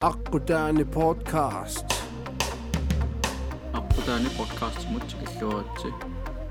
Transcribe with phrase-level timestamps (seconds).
[0.00, 1.84] Akkutaani podcast.
[3.72, 5.88] Apputaani podcast mut illuaratsi.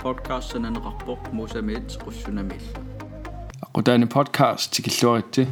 [0.04, 2.62] Podcast sananaqarpoq muusamiit qussunamil.
[3.62, 5.48] Aqutaani podcast tikilluaritsi.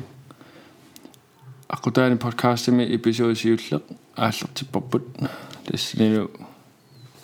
[1.69, 3.81] Aqutaani podcastimi episode siulleq
[4.17, 5.29] aallertipparput
[5.65, 6.29] тассинилу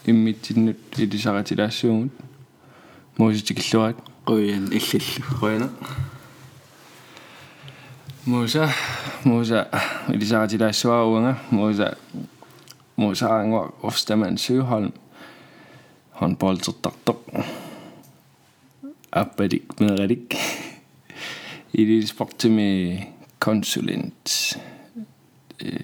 [0.07, 2.11] иммитсиннут илисаратилаассуумут
[3.17, 3.97] мууситикиллуат
[8.25, 8.69] Moza,
[9.25, 9.67] moza,
[10.07, 11.97] Elisabeth svar unge, moza,
[12.95, 14.93] moza angor Ofstermann Søholm,
[16.11, 17.19] håndbold til doktor,
[19.11, 20.35] apadik med redik,
[21.73, 22.97] i det sport med
[23.39, 24.57] konsulent,
[25.59, 25.79] øh,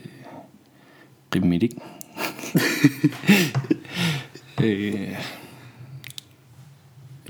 [1.36, 1.74] rimedik,
[4.64, 5.18] øh,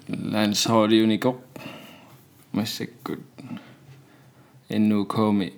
[0.07, 1.43] landsholdet i går,
[2.51, 3.19] masser godt.
[4.69, 5.53] NUKM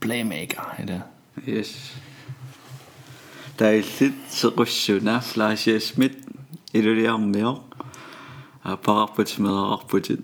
[0.00, 1.06] Playmaker это.
[1.44, 1.68] Yes.
[3.56, 6.18] таиллит сеқуссуна флашиа смит
[6.72, 7.62] илулиармио
[8.62, 10.20] апарарпут мераарпутит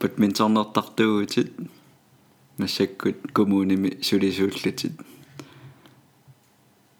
[0.00, 1.52] бадминтоннэртартугутит
[2.56, 4.92] массаккут коммуними сулисууллутит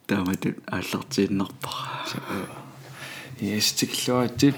[0.06, 2.04] тааматут ааллартииннарпара
[3.40, 4.54] yes тиклуатти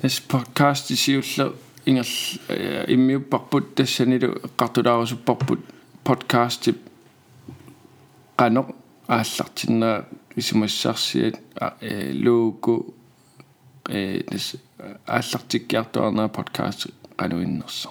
[0.00, 2.04] this podcast is you look isiulla
[2.46, 5.60] ingal immiupparput tassanilu eqqartulaarussupparput
[6.04, 6.68] podcast
[8.36, 8.68] qanoq
[9.08, 10.04] aallartinnera
[10.36, 11.34] isumassarsiat
[12.24, 12.94] luuku
[13.88, 14.56] э тас
[15.06, 17.90] ааллартиккиартуарнера подкаст кануиннерсо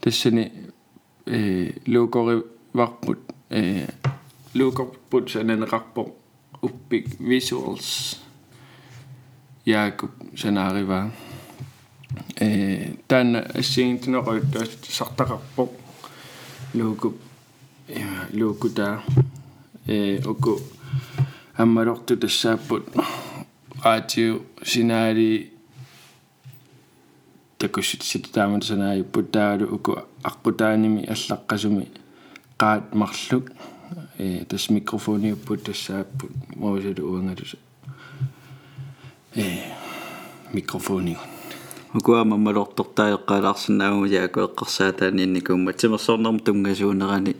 [0.00, 0.52] тассани
[1.26, 3.86] э луукориварпут э
[4.54, 6.02] луукорпут сананеқарпо
[6.62, 8.16] uppik visuals
[9.64, 11.10] яакуп санаарива
[12.36, 15.68] э тан ассигинтунеқуйттуас сартақарпо
[16.74, 17.16] луукуп
[18.32, 19.02] луукута
[19.86, 20.60] э оку
[21.56, 22.84] аммалорту тассааппут
[23.82, 25.52] радио синаали
[27.58, 31.88] такушит ситаамат санаайппут таалу уку аққутааними аллаққасуми
[32.58, 33.52] qaat marluk
[34.18, 37.58] э тас микрофониуппут тассааппут моосалу уангалуса
[39.34, 39.44] э
[40.52, 41.39] микрофониун
[41.90, 47.32] Ukua mammalortortaajoqqaalaarsinnaamu yaaku eqqarsaataaniinnikumma timersornerm tuнгасуунерани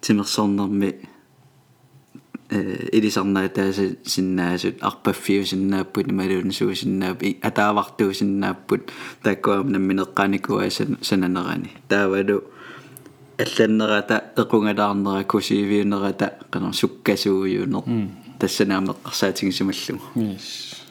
[0.00, 0.90] тимерсорнерми
[2.50, 8.82] э илисарнаатааса синнаасут арпаффиу синнааппут малуунсуу синнаапи атаавартуу синнааппут
[9.22, 10.70] тааккуам намминеққааникуа
[11.02, 11.70] сананерани.
[11.88, 12.44] Таавалу
[13.38, 20.83] алланнерата эқунгалаарнера кусивиунерата қана суккасууюунер тассанаамеққарсаатигисумаллугу yes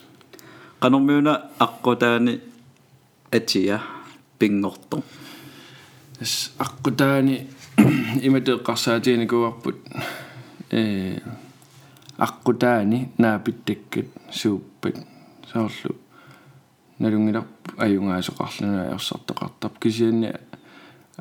[0.83, 1.33] qanормиуна
[1.65, 2.33] аққутаани
[3.31, 3.79] атия
[4.39, 4.97] пингорто
[6.19, 7.35] тас аққутаани
[8.27, 9.77] иматеққарсаатиникуарпут
[10.71, 11.19] э
[12.17, 14.07] аққутаани наапиттаккат
[14.39, 14.97] сууппат
[15.51, 15.95] соорлу
[16.99, 20.33] налунгиларп аюнгаасоқарлуна аерсартоқартарп кисианни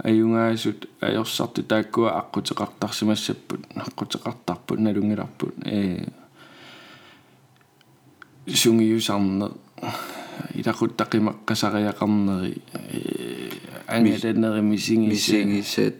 [0.02, 6.08] аюнгаасут аерсарту тааккуа аққутеқартарсимассаппут аққутеқартарпут налунгиларпут э
[8.46, 9.48] сунгиусарне
[10.54, 12.62] илақуттақимаққасариақарнери
[13.86, 15.94] ангаланнери мисингисса мисингисат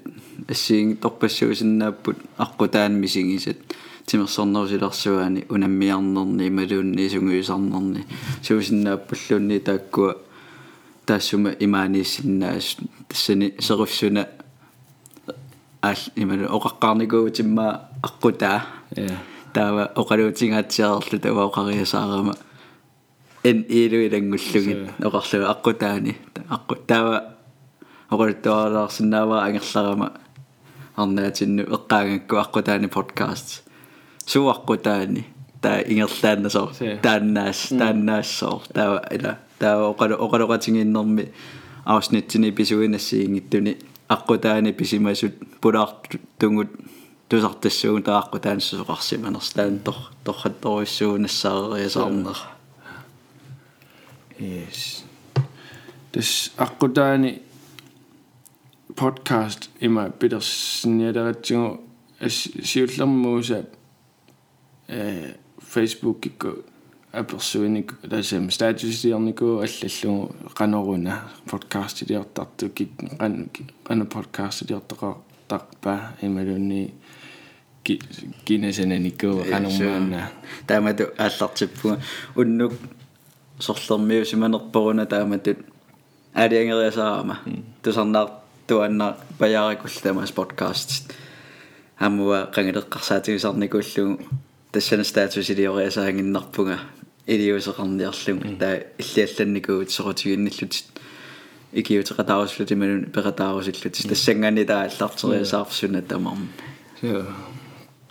[0.49, 3.59] ассиинги торпассуусиннааппут аққутаан мисингисат
[4.07, 8.05] тимерсорнерусиларсуаани унаммиарнерни ималуунни сунгиусарнерни
[8.43, 10.17] суусиннааппаллуунни тааккуа.
[11.07, 12.77] Таассума имаанииссиннаас
[13.09, 14.29] тассани серуссуна
[15.83, 18.63] аал ималу оқаққарникуутимма аққутаа.
[18.97, 19.19] Я
[19.53, 22.35] таава оқалуутингаатсиарлу тава оқариасаарама
[23.45, 26.13] эн иилуилангуллугит оқарлуга аққутаани
[26.57, 27.37] аққу таава
[28.11, 30.13] оқалуттуараарсинаава ангерларама.
[30.97, 33.63] Арнаатинну эққаангакку аққутаани подкаст
[34.27, 35.25] суаққутаани
[35.63, 36.71] таа ингерлааннасоор
[37.03, 41.33] тааннаас тааннаассоор таава ила таава оқалу оқалуқатингиннэрми
[41.85, 46.71] авснитсини писуинассиингиттуни аққутаани писимасут пулаартунгут
[47.33, 52.37] тусартассуун тааққутааниссусоқарсиманерс таан тор торхатторуиссуунассаарериасаарнера
[54.39, 55.05] yes.
[56.13, 57.41] Тас аққутаани
[58.95, 61.81] podcast има питерсниалератсигу
[62.29, 63.67] сиуллермууса
[64.89, 65.37] э
[65.75, 66.49] facebook икку
[67.13, 73.49] аперсуиник тасам статусиарнику аллаллугу каноруна подкаст илиортарту кит кан
[73.85, 76.93] кана подкаст илиортақартарпа ималунни
[77.85, 80.31] кинасананикуу канормаана
[80.67, 82.01] таамату ааллартиппуга
[82.37, 82.73] уннук
[83.59, 85.59] сорлермиу симанерпоруна тааматут
[86.35, 87.39] алиангериасаама
[87.83, 88.29] тусарнаар
[88.67, 91.13] туанна паярикулл тамас подкаст.
[91.99, 94.21] Аммуа qangileqqarsaatigisarnikuullugu
[94.73, 96.79] тассана статус илиориасаангиннарпунга
[97.27, 100.87] илиусеқарниарлугу таа иллиалланникуут сорутигинниллутит
[101.73, 106.49] икиутеқатаарусулути манун пеқатаарусиллутис тассангаани таа аллартериасаарфсуна тамарм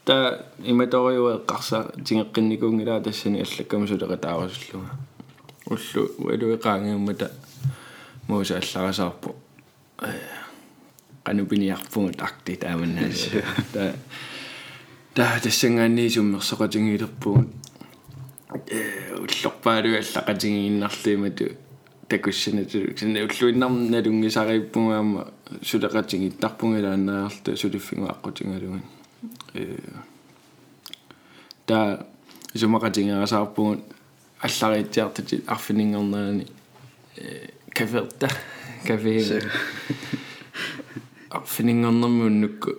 [0.05, 4.89] та иматориуэ қарса тингеққинникуунгилаа тассани аллаккамасулеқатаарусуллуга
[5.69, 7.31] уллу уалуеқаангиуммата
[8.27, 9.35] мууса алларасаарпу
[11.25, 13.29] qanupiniarpungut arti taamannaas
[13.73, 13.93] ta
[15.15, 17.49] ta tassangaanni summersoqatigilerpugut
[19.23, 21.45] уллорпаалуга аллақатигииннарлимату
[22.09, 25.21] такуссанату синна уллуиннарна лунгисарииппунгаама
[25.69, 29.00] сулеқатигиттарпунгилааннаарлта сулиффингу аққутингалуган э
[31.65, 32.05] та
[32.55, 33.79] сумақатигерасаарпугут
[34.41, 36.47] аллариитсиартати арфинингернаани
[37.17, 38.29] э каферта
[38.85, 39.41] кафе
[41.29, 42.71] арфинингернэрмууннукку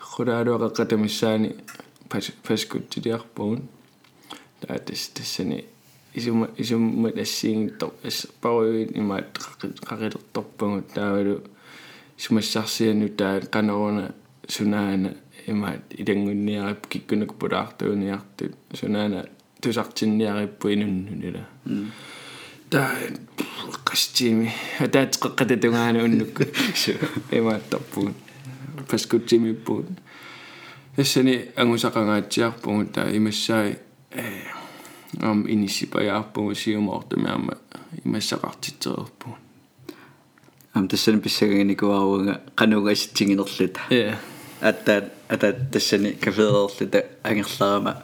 [0.00, 1.56] хулаалуақаққатамиссаани
[2.46, 3.68] паскуттилиарпугун
[4.60, 5.64] таатис тассани
[6.14, 9.36] исума исумма тассиингитто ас паруин имаат
[9.88, 11.42] қақилерторпагут таавалу
[12.16, 14.14] сумассарсиану таа канаруна
[14.48, 15.14] сунаана
[15.46, 19.26] имаат илангунниарап киккунак пулаартууниартут сунаана
[19.60, 21.46] тусартинниариппу инуннунила.
[22.70, 22.90] Таа
[23.84, 24.50] qastimi
[24.80, 26.44] ataatqeqqatatунгаана уннукку.
[27.30, 28.16] Имааттарпугут
[28.88, 29.86] паскутсимиппугут
[30.96, 33.78] тассани ангусақангаатсиарпугут таа имассаи
[34.10, 34.22] э
[35.20, 37.58] ам инисипаяарпугу сиумаортумаама
[38.04, 39.38] имассақартитсерерпугут
[40.74, 44.16] ам тассани писсагагиникуаруга qanugasitsiginerluta э
[44.64, 48.02] атта ата тассани кафеерлута ангерларама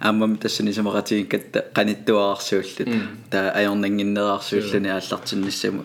[0.00, 2.88] ааммам тассани самаратигиккатта qanittуаарсууллут
[3.30, 5.84] таа аёрнангиннераарсууллуни ааллартиннассаму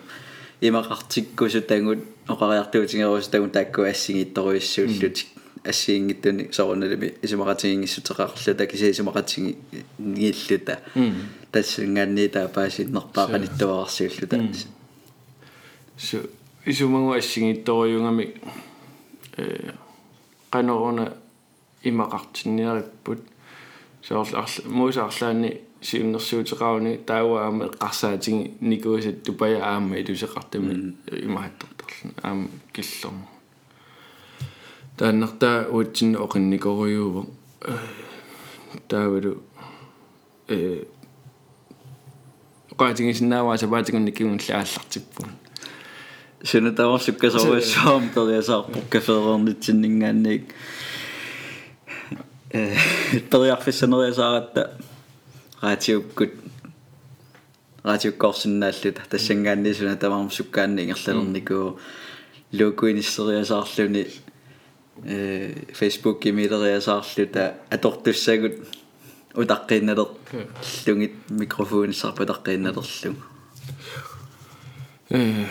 [0.61, 5.27] имақартиккусу тангут оқариартуутингерус тагу таакку ассигитторуиссууллутик
[5.65, 9.57] ассиингиттуни сорунналами исумақатигингиссутеқарлу такиси исумақатиги
[9.99, 10.79] гииллута
[11.51, 14.37] тассангаанни таа паасиннерпаа qanittуаарсууллута
[15.97, 16.17] су
[16.65, 18.35] исумангу ассигитторуйунгами
[20.50, 21.13] канаруна
[21.83, 23.19] имақартинниариппут
[24.04, 33.28] соорлар муусаарлаани сиуннэрсуутеқарауни таауаама эққарсаатиги никуусат тупая аама илусеқартами имааттортарлу аама киллерма
[34.98, 37.25] тааннартаа уутсинна оқинникоруйуува
[38.88, 39.44] таавалу
[40.48, 40.86] э
[42.78, 45.30] qaatigisinaawaa sapaatigunnikkigun laallартиппун
[46.43, 50.53] сунатаварсуккасоруиссаам периасаарпо кафеернитсиннингаанник
[52.51, 52.75] э
[53.29, 54.77] периарфиссанериасааратта
[55.61, 56.31] раатиуккут
[57.83, 61.79] раатиуккорсиннааллута тассангаанни сунатаварм суккаанни ингерлалерникуу
[62.51, 64.07] лукуиниссериасаарлуни
[65.05, 68.53] э фейсбук кимилериасаарлута атортуссагут
[69.33, 70.07] утаққинналер
[70.87, 73.15] лугит микрофонисарпа таққинналерлу
[75.09, 75.45] э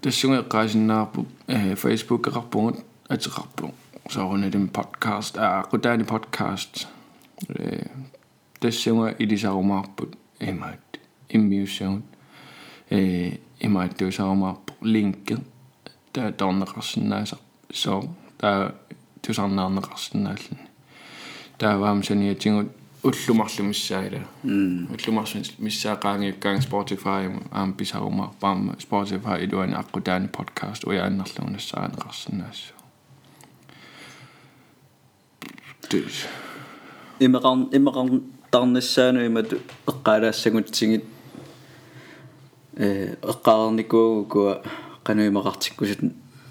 [0.00, 1.14] Tässä eqqaasinnaarp
[1.76, 3.74] Facebook-erarpungut atiqarpu
[4.10, 6.86] saarunalum podcast aa qutaani podcast.
[8.60, 10.80] Tässä ilisarumaarput imaat
[11.34, 12.04] immiussaun.
[12.90, 15.36] Ee imaat tuisaarumaarpu linkke
[16.12, 17.36] taa torneqarsinnaasa
[17.72, 18.08] so
[18.38, 18.70] taa
[19.26, 20.68] tusarnaarneqarsinnaallani.
[21.58, 22.68] Taa vaamsaniatigut
[23.06, 32.74] саниатингут уллумарлумиссаила уллумарсун миссаақаангиуккаан Spotify аам писарумаар паама Spotify илуани аққутаани подкаст уяаннарлунассаанеқарсинаассу
[35.88, 36.26] тус
[37.20, 39.52] имеқарн имеқарн тарнассаану имат
[39.86, 41.04] эққалаассагутсигит
[42.76, 44.62] э эққаарникуугу куа
[45.04, 46.00] кануимақартиккусут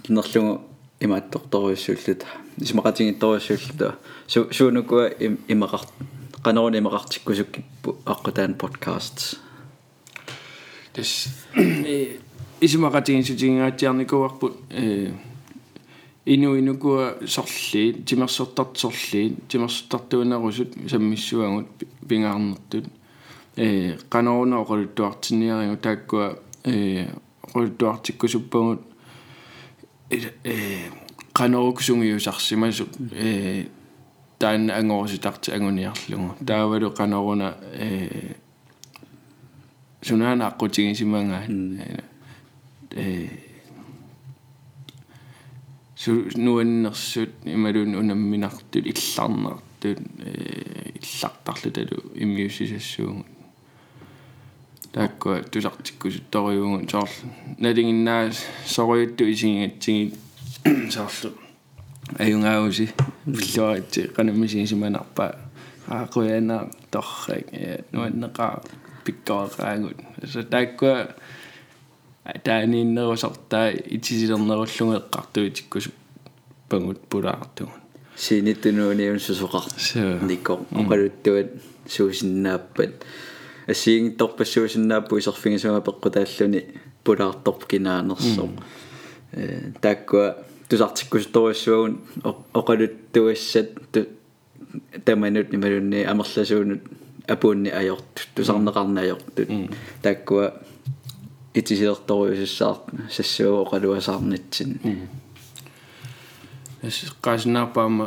[0.04, 0.62] кинерлугу
[1.00, 2.26] имаатторторуиссууллута
[2.58, 3.96] исмақатингитторуиссууллута
[4.28, 5.10] суунукуа
[5.48, 5.90] имеқарт
[6.46, 9.18] qanaruun imaqartikkusukкиппу аққутаан подкаст
[10.94, 11.12] тас
[12.62, 15.12] исимақатигинсутигингаатсиарникуарпут э
[16.26, 21.68] ину инукуа сорлии тимерсортартсорлии тимерсортартуунерусут саммиссуагут
[22.08, 22.86] пингаарнертут
[23.58, 26.26] э qanaruuna oqaluttuartinniarigu taakkuа
[26.64, 27.08] э
[27.48, 28.82] oqaluttuartikkusuppagut
[30.12, 30.90] э
[31.34, 33.66] qanarukusungiusarsimasut э
[34.40, 38.36] таан ангоруситарти агуниарлугу таавалу канаруна э
[40.02, 41.44] сунаана аққутигисимангаа
[42.92, 43.30] э
[45.96, 53.26] су нуаннерсут ималун унамминартут илларнертут э иллартарлу талу иммиусисассуугу
[54.92, 57.10] тааккуа тусартиккусутториугу соор
[57.58, 58.32] налингиннаа
[58.66, 60.14] соруйутту исигингатсиги
[60.96, 61.45] соорлу
[62.20, 62.90] аюнгауси
[63.26, 65.36] филлуаритси канамисигисиманарпаа
[65.88, 67.46] аақуяна торрак
[67.92, 68.62] нуаннеқаа
[69.06, 71.16] пиккоақаангут så таккуа
[72.44, 75.92] тааниннерусартаа итисилернеруллугу эққартуитиккусу
[76.70, 77.82] пангут пулаартугун
[78.16, 79.66] синиттунууниун сусоқар
[80.26, 81.50] нико оқалуттуат
[81.88, 83.06] суусиннааппат
[83.68, 86.62] ассиин торпассуусиннааппу исерфигисума пеққутааллуни
[87.04, 88.50] пулаарторп кинаанерсоо
[89.34, 90.38] э таккуа
[90.70, 92.00] тусартиккусторуссуагун
[92.54, 93.70] оқалуттуассат
[95.06, 96.82] таманут нималунни амерласуунут
[97.28, 99.50] апуунни ajortut тусарнеқарна ajortut
[100.02, 100.54] таккуа
[101.54, 102.78] итисилерторуйуссаар
[103.10, 104.80] сассуа оқалуасаарнитсин
[106.84, 108.06] эс qaasinnaarpaama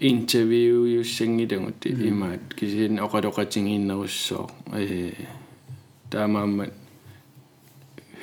[0.00, 5.12] interview юссангилангут имаат кисиин оқалоқатингииннеруссоо э
[6.10, 6.72] таамааммат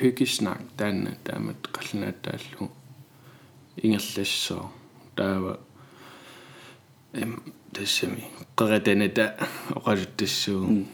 [0.00, 2.77] hygisnak таанна таамат қалланааттааллу
[3.82, 4.70] ингерлассоо
[5.16, 5.60] таава
[7.12, 7.42] эм
[7.72, 8.24] тассами
[8.56, 9.24] qeqataната
[9.76, 10.86] оқалуттассуу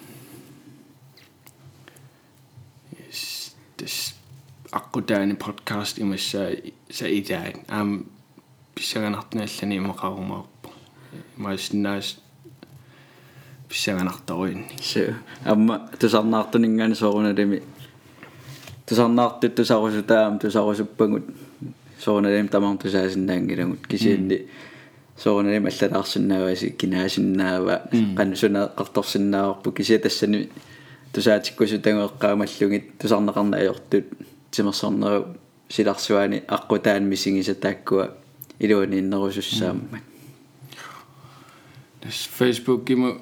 [2.97, 4.14] yes this
[4.73, 6.50] аққутаани подкаст имассаа
[6.91, 7.91] са идаан аам
[8.75, 10.69] писсаганартнааллани имақарумаарпу
[11.37, 12.19] маасиннаас
[13.69, 15.14] писсаганартаруинни се
[15.45, 17.61] амма тусарнаартунингаани сооруналими
[18.87, 21.25] тусарнаартут тусарусутаам тусарусуппагут
[22.05, 24.47] сооруналим тамар тусаасиннаангилагут кисиинни
[25.17, 27.77] сооруналим аллалаарсиннааваси кинаасиннаава
[28.19, 30.49] qannusuna qartorsinnaaorpu kisia tassani
[31.13, 34.07] тусаатиккусутангеэккаамаллугит тусарнеқарна аёртут
[34.51, 35.27] тимерсорнеру
[35.69, 38.11] силарсуани аққутаан мисигиса тааккуа
[38.59, 40.03] илуанииннерусуссааммат
[42.01, 43.19] тас фейсбук кимо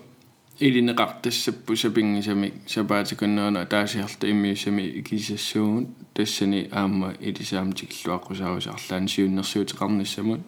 [0.63, 10.43] илинеқартассаппу сапингисами сапаатикуннерна таасиарта иммиуссами кисассуун тассани аама илисаамтикиллуаққусаарусарлаан сиуннерсуутеқарниссамут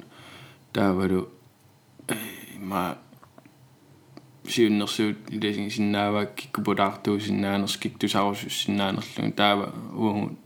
[0.73, 1.29] таавалу
[2.59, 2.99] ма
[4.47, 10.39] сиуннерсуут иласин синнаавак киккупулаартуу синнаанерс киктусарусус синнаанерлугу таава уангут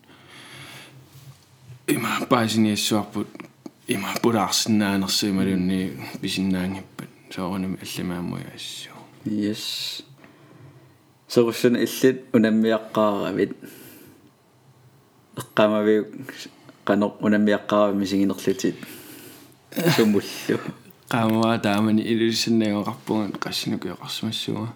[1.86, 3.28] има паасиниассуарпут
[3.86, 8.97] има пулаарсиннаанерсималунни писиннаангиппат соорунами алламааммуя ассуу
[9.28, 10.02] yes
[11.28, 13.52] сорусsun иллит унаммиаққааравит
[15.36, 16.02] эққамавиу
[16.88, 18.76] qanor unammiaqqaravimi siginerlutit
[19.96, 20.56] сумуллу
[21.12, 24.72] qaamua taamani ilussannagоqarpungan qassinukiоqarsumassуга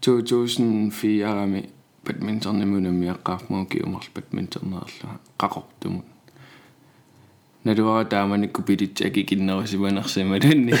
[0.00, 1.60] 2004-ами
[2.04, 6.08] badmintonnimunammiaqqaarmuuki umarl badmintonnererluga qaqortumut
[7.64, 10.72] naluara taamani kupilitsaki kinnerusиманерсималунни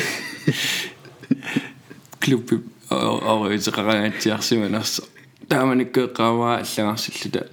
[2.83, 5.01] клубби ориутеқарангаатсиарсиманерс
[5.47, 7.47] тааманиккеққаамаа аллагарсиллута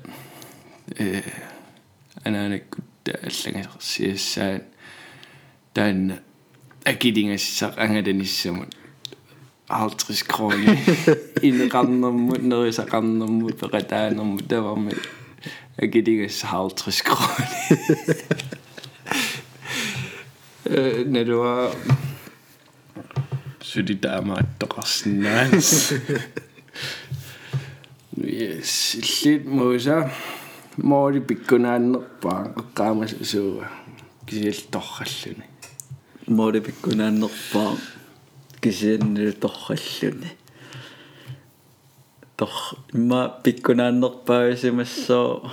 [0.98, 1.22] э
[2.24, 4.64] анаанаккутта аллагасиассаат
[5.74, 6.20] таанна
[6.84, 8.74] акилингассақ ангаланиссамут
[9.68, 10.78] 50 kroner
[11.42, 14.92] инеқарнэрмут нерисақарнэрмут пеқатаанэрмут таварми
[15.76, 17.48] акилингасса 50 kroner
[20.64, 22.06] э нэрва сюди
[23.61, 25.93] таамааттоқарсинаанс
[28.17, 30.11] yes иллит моса
[30.77, 33.69] моори пиккунааннерпаа эққаамас сууа
[34.25, 35.45] кисиал торраллуни
[36.27, 37.77] моори пиккунааннерпаа
[38.61, 40.31] кисианнил торраллуни
[42.37, 42.49] тор
[42.93, 45.51] имма пиккунааннерпаависимассоо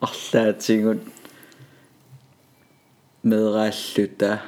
[0.00, 1.02] арлаатингут
[3.22, 4.42] медрааллута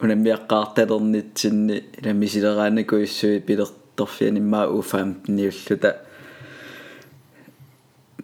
[0.00, 5.96] унаммиаққаарталернитсинни ламисилераанакуиссуи пилерторфианиммаа у15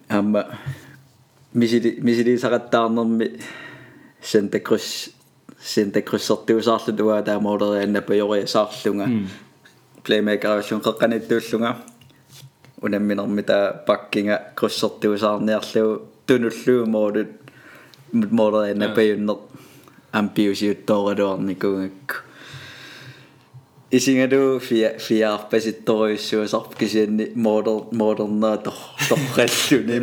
[0.08, 0.46] амма
[1.52, 3.40] мисили мисилисақаттаарнерми
[4.22, 5.10] Santa Cruz
[5.60, 9.06] Santa Cruz-сертиусаарлу туа таамаулерианна паёриасаарлунга
[10.04, 11.76] playmaker-аваллун қеққаниттууллунга
[12.82, 17.28] унамминерми таа паккинга круссертиусаарниарлугу тунуллуу моодут
[18.12, 19.38] моодерианна паюннер
[20.20, 22.16] ампиусиуттооралуарникунгакку
[23.96, 28.74] исингалу фиа фиаарпаситторуйссуусарп кисианни модер модернаа тор
[29.08, 29.98] торраллуни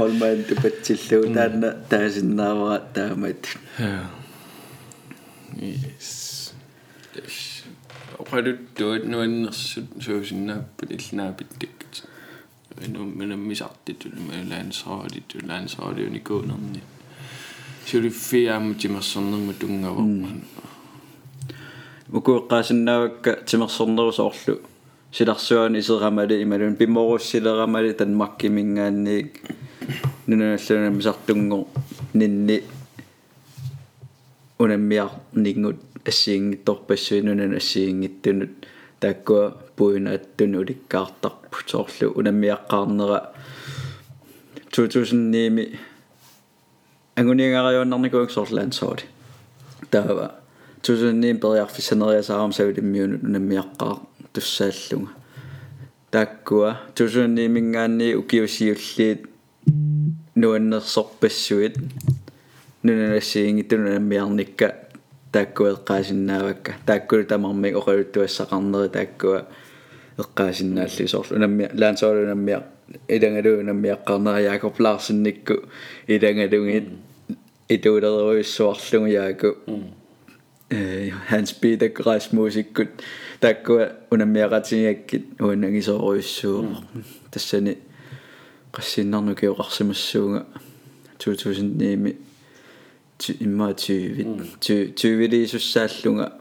[0.00, 3.42] молмаан тупатсиллуу таанна таасиннаавара таамат
[5.56, 6.26] yes.
[8.18, 11.94] Оқалут туат нуаннерсут суусиннааппат иллнаапиттаккит
[12.84, 14.08] эну минаммисартиту
[14.50, 16.82] лаансаалиту лаансаалиуникуунерни
[17.86, 20.28] сулиффиааму тимерсэрнэрму тунгаварма
[22.10, 24.60] укуэккаасиннаавакка тимерсэрнерусоорлу
[25.12, 29.40] силарсуани исерамали ималун пимморуссилерамали танмаккимингаанниик
[30.26, 31.66] нуналлунам сартунгор
[32.14, 32.64] нинни
[34.58, 38.66] унаммиарнингут ассиингитторпассуинунан ассиингиттунут
[39.00, 43.18] тааккуа пуинааттун уликкаартарпу соорлу унаммиаққарнера
[44.72, 45.78] 2009-ми
[47.16, 49.04] ангунигариуаннарникуик соорлаансооли
[49.90, 50.34] таава
[50.82, 54.00] 2009 периарфиссанериасаарам савилиммиунут унаммиаққаа
[54.32, 55.12] туссааллунга
[56.10, 59.26] тааккуа 2009 мингаанни укиусиуллиит
[60.34, 61.78] нуаннерсорпассуит
[62.82, 64.74] нунанассиингиттуна наммиарникка
[65.32, 69.46] тааккуа эққаасиннаавакка тааккула тамарми оқалуттуассақарнери тааккуа
[70.18, 72.62] эққаасиннаалли соорлу намми лаансоолу наммиа
[73.08, 75.54] идангалуу наммиаққарнера Якоб Ларсенникку
[76.06, 77.05] идангалугит итуулеруйуссуарлугу
[79.08, 79.56] яаку
[80.70, 82.88] э Hans Peter Rasmusikut
[83.40, 86.76] тааккуа унаммиақатигаккит уанагисооруйуссуу
[87.30, 87.78] тассани
[88.72, 90.46] qassinnarnu kiuqarsimassуунга
[91.18, 92.16] 2009-ми
[93.40, 96.32] имма 20 20-вилисуссааллунга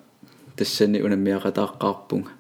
[0.56, 2.32] тассани унаммиақатааққарпунга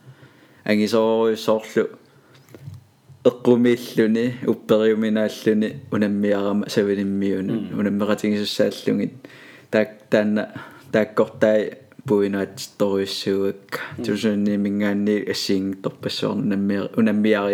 [3.25, 9.13] ангисооруйуссоорлу эққумииллуни уппериуминааллуни унаммиарама савилиммиуну унаммеқатигисуссааллугит
[9.71, 10.53] таак таанна
[10.91, 17.49] тааккортай пуинаатторуйуссууакка тусунни мингаанни ассиингторпассуарну унаммиа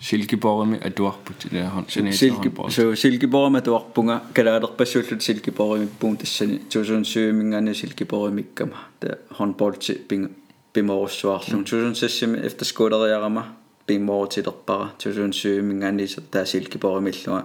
[0.00, 6.60] унаммиариасаарникка таавани имааттума qanumma Silkeborgmi atuarput ilaahan sani Silkeborg so Silkeborg atuarpunga kalaalerpassuullut Silkeborgimippuun tassani
[6.74, 10.28] 2007 mingaani Silkeborgimikkama ta håndboldti ping
[10.72, 13.44] pimorussuarlum 2007 efter skoleriarama
[13.86, 17.44] pimorutilerpara 2007 mingaani ta Silkeborgimillunga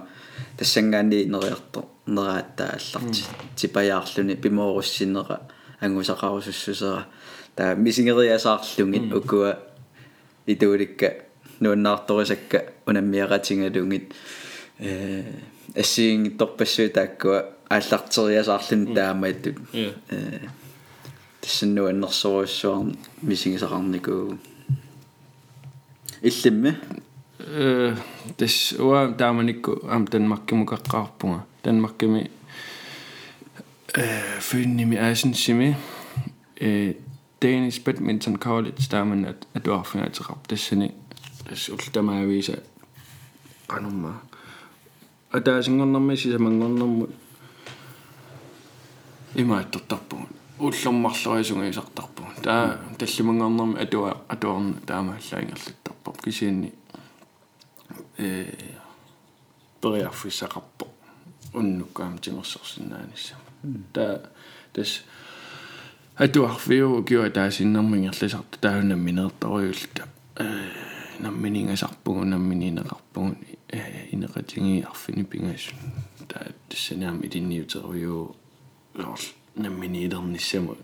[0.56, 3.24] тассангаани нериарто нерааттаалларти
[3.56, 5.40] типаяарлуни пимоорусsinнера
[5.80, 7.04] ангусақарусуссусера
[7.56, 9.58] таа мисингериасаарлугит укуа
[10.46, 11.25] итууликка
[11.60, 14.14] нуаннаарторисакка унаммиақатингалугит
[14.78, 15.24] э
[15.74, 20.40] ассиингитторпассуи тааккуа ааллартериасаарлун таамааттут э
[21.40, 24.38] тассаннуаннерсоруссуар мисигисақарникуу
[26.22, 26.76] иллимми
[27.38, 27.94] э
[28.36, 32.30] тас уа тааманикку ам танмаркимукаққарпунга танмаркими
[33.94, 35.76] э финними асенсими
[36.60, 36.94] э
[37.40, 41.05] Danish Badminton College тааман атуарфигаатеқарп тассани тас
[41.50, 42.62] ултамаависа
[43.68, 44.12] qanumma
[45.32, 47.10] атаасингорнэрми сисамангорнэрмут
[49.34, 50.16] имааттортарпу
[50.58, 56.72] уллэрмарлерисунгисартарпу таа таллимангорнэрми атуа атуарна таамааллаингерлаттарпап кисианни
[58.18, 58.52] э
[59.82, 60.86] периарфиссақарпо
[61.52, 63.34] уннуккаам тимерсерсиннаанисса
[63.92, 64.20] таа
[64.72, 65.02] тас
[66.16, 73.36] атуарфиу киуа таасиннэрмингерлисарта таунам минерторюлта э намминингасарпугу наммининеқарпугу
[73.68, 75.70] э инеқатинги арфини пингас
[76.28, 78.36] таа тассанаам илинниутерюу
[78.94, 79.18] орл
[79.54, 80.76] намминилерниссаму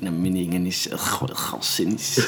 [0.00, 2.22] наммининганисса эрхарсинисса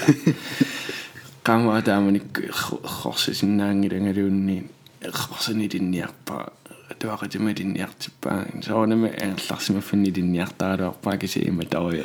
[1.45, 4.65] qama taamanik erxorsisinnaangilangaluunni
[5.01, 6.53] erxorsanilинниарпа
[6.99, 12.05] туақатималинниартиппаа соонами ангерларсимаффанни линниартаалуарпаа кисиима таоя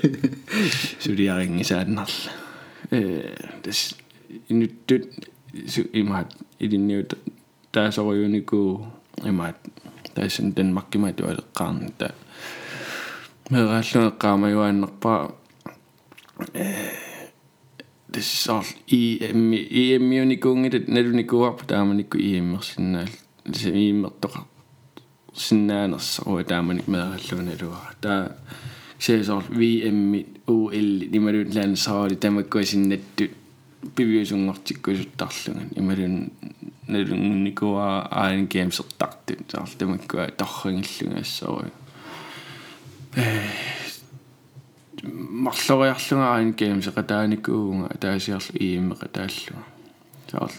[1.03, 2.31] сулиарингисааннарла
[2.91, 3.95] э тас
[4.49, 5.03] инуттут
[5.93, 7.17] имаат илинниут
[7.72, 8.86] таасориунику
[9.24, 9.58] имаат
[10.15, 12.13] таасын данмаркима туалеққарни та
[13.50, 15.36] мерааллунеққаамаюааннерпаа
[16.54, 17.08] э
[18.12, 23.10] тассаар и эми и эмиуникуунгит налуникуарпа тааманикку и эммерсиннаал
[23.46, 24.43] симииммертоқар
[25.36, 28.38] синнаанерсаруа тааманик мерааллуналуара таа
[29.00, 33.30] сеесоор VM UL нималуут лаансаали тамаккуасиннатту
[33.95, 36.32] пивиусунгортиккусуттарлуган ималун
[36.88, 41.71] налунгникуа аан геймсертартут саар тамаккуа торрингиллунгассаруа
[43.15, 43.41] э
[45.04, 49.63] марлориарлунга аан геймсеқатааникуунга таасиарлу ииммеқатааллуга
[50.32, 50.52] саар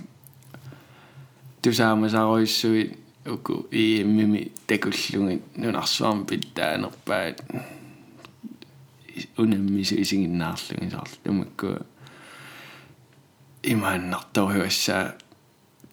[1.62, 7.42] тусаамасааруиссуи уку ииммими такуллугит нунарсуарм питтаанерпаат
[9.36, 11.08] унаммису исигиннаарлуги саар
[13.68, 15.14] тамаккуа имааннарторюассаа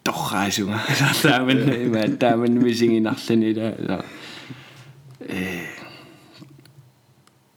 [0.04, 0.80] торраасунга
[1.22, 4.06] тааман има тааман мисигинарлани ла
[5.20, 5.66] э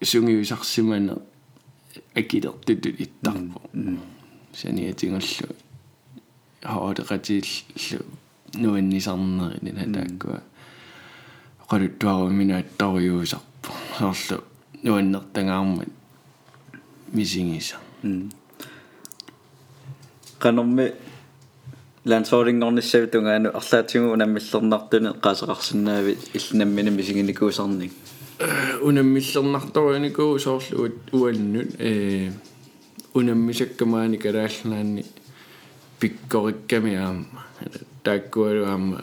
[0.02, 1.18] сунгиусарсимана
[2.14, 3.60] акилертутут иттарпо
[4.54, 5.54] саниатингуллу
[6.62, 8.04] хаодеқатииллу
[8.54, 10.40] нуаннисарнери натааккуа
[11.70, 14.38] qaluttuarumminaattoriuusarpu soorlu
[14.84, 15.90] nuannertangаарmat
[20.37, 20.91] misingisa qanormi
[22.05, 27.91] лансоолингорниссави тунгаanu арлаатигу унаммиллернартуни qaasaqarsinnaavi иллинаммини мисигиникуусарник
[28.81, 32.31] унаммиллернарторуникуу соорлу уаннут э
[33.13, 35.05] унаммисаккамаани калаалланаанни
[35.99, 37.43] пиккорикками аама
[38.03, 38.99] тааккуалу аама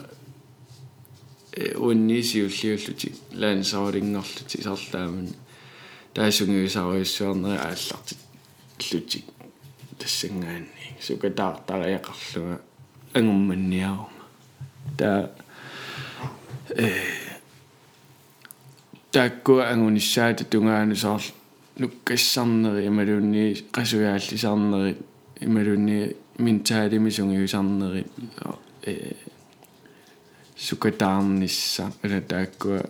[1.53, 3.07] э уннисиуллиуллути
[3.41, 5.33] лансоолингорлути сарлаамани
[6.13, 8.19] таасунгиусаруйссуарнери ааллартит
[8.91, 9.25] лутик
[9.98, 12.60] тассангаанни сукатаартариақарлуга
[13.14, 14.10] ангумманниарума.
[14.96, 15.30] Та
[16.70, 16.90] э
[19.10, 21.22] тааккуа ангуниссаата тунгаanu соор
[21.78, 24.96] нуккассарнери ималунни qasuyaallисарнери
[25.40, 28.06] ималунни ментаалимисунгиусарнери
[28.82, 29.14] э
[30.56, 32.80] сукатаарнисса ала тааккуа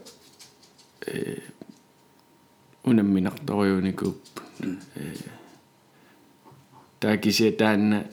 [1.07, 1.39] э
[2.85, 4.19] унамминарторюуникуп
[4.61, 5.36] э
[7.07, 8.05] таакисиа таанна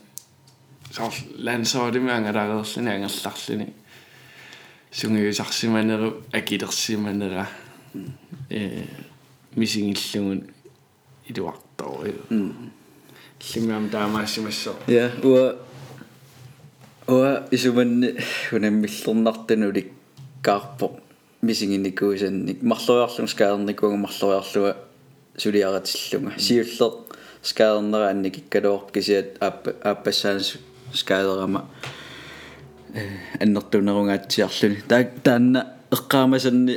[0.93, 1.13] соор
[1.47, 3.73] лансоодими ангалареерлүни ангерларлүни
[4.91, 7.47] сунгиусарсиманеру акилерсиманера
[8.49, 8.85] э
[9.55, 10.43] мисингиллугун
[11.27, 12.21] илуарториу
[13.55, 15.57] лимам таамаассимассоо я уа
[17.07, 18.13] уа исуманни
[18.51, 19.91] унаммиллернартанулик
[20.43, 20.99] каарпо
[21.41, 24.77] мисигиникуусанник марлуярлун скаарникуга марлуярлуга
[25.37, 26.91] сулиаратиллунга сиуллер
[27.43, 30.57] скаарнера анник иккалоор кисиат ааппа ааппассаанс
[30.93, 31.65] скаадерама
[32.93, 33.01] э
[33.43, 36.75] аннертунерунгаатсиарлүни таа таанна эққаамасанни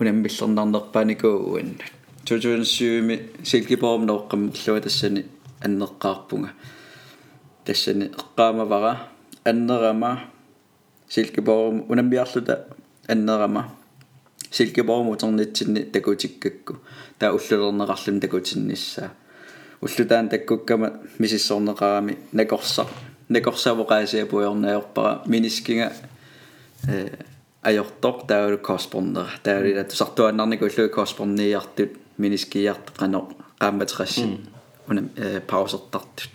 [0.00, 1.70] унаммиллернарнерпааникуугуан
[2.24, 5.24] 2007ми силкипорум ноққаммерлуа тассани
[5.60, 6.50] аннеққаарпунга
[7.64, 8.92] тассани эққаамавара
[9.44, 10.20] аннерама
[11.08, 12.68] силкипорум унаммиарлута
[13.08, 13.74] аннерама
[14.50, 16.78] силкипорум утернитсинни такутиккакку
[17.18, 19.10] таа уллулернеқарлун такутинниссаа
[19.83, 22.87] уллутаан таккуккама мисиссорнеқарами накорсар
[23.29, 25.91] накорсавоқаасиа пуйорнаёрпара минискинга
[26.87, 27.09] э
[27.63, 33.19] ajortor taulu korresponder taulu la tusartuannarniku ullu korrespondiartut miniskiarteqano
[33.59, 34.31] qaammateqassin
[34.89, 35.09] unam
[35.47, 36.31] pausertartut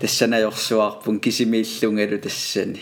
[0.00, 2.80] тассанajorsuarpun kisimiillungalu tassani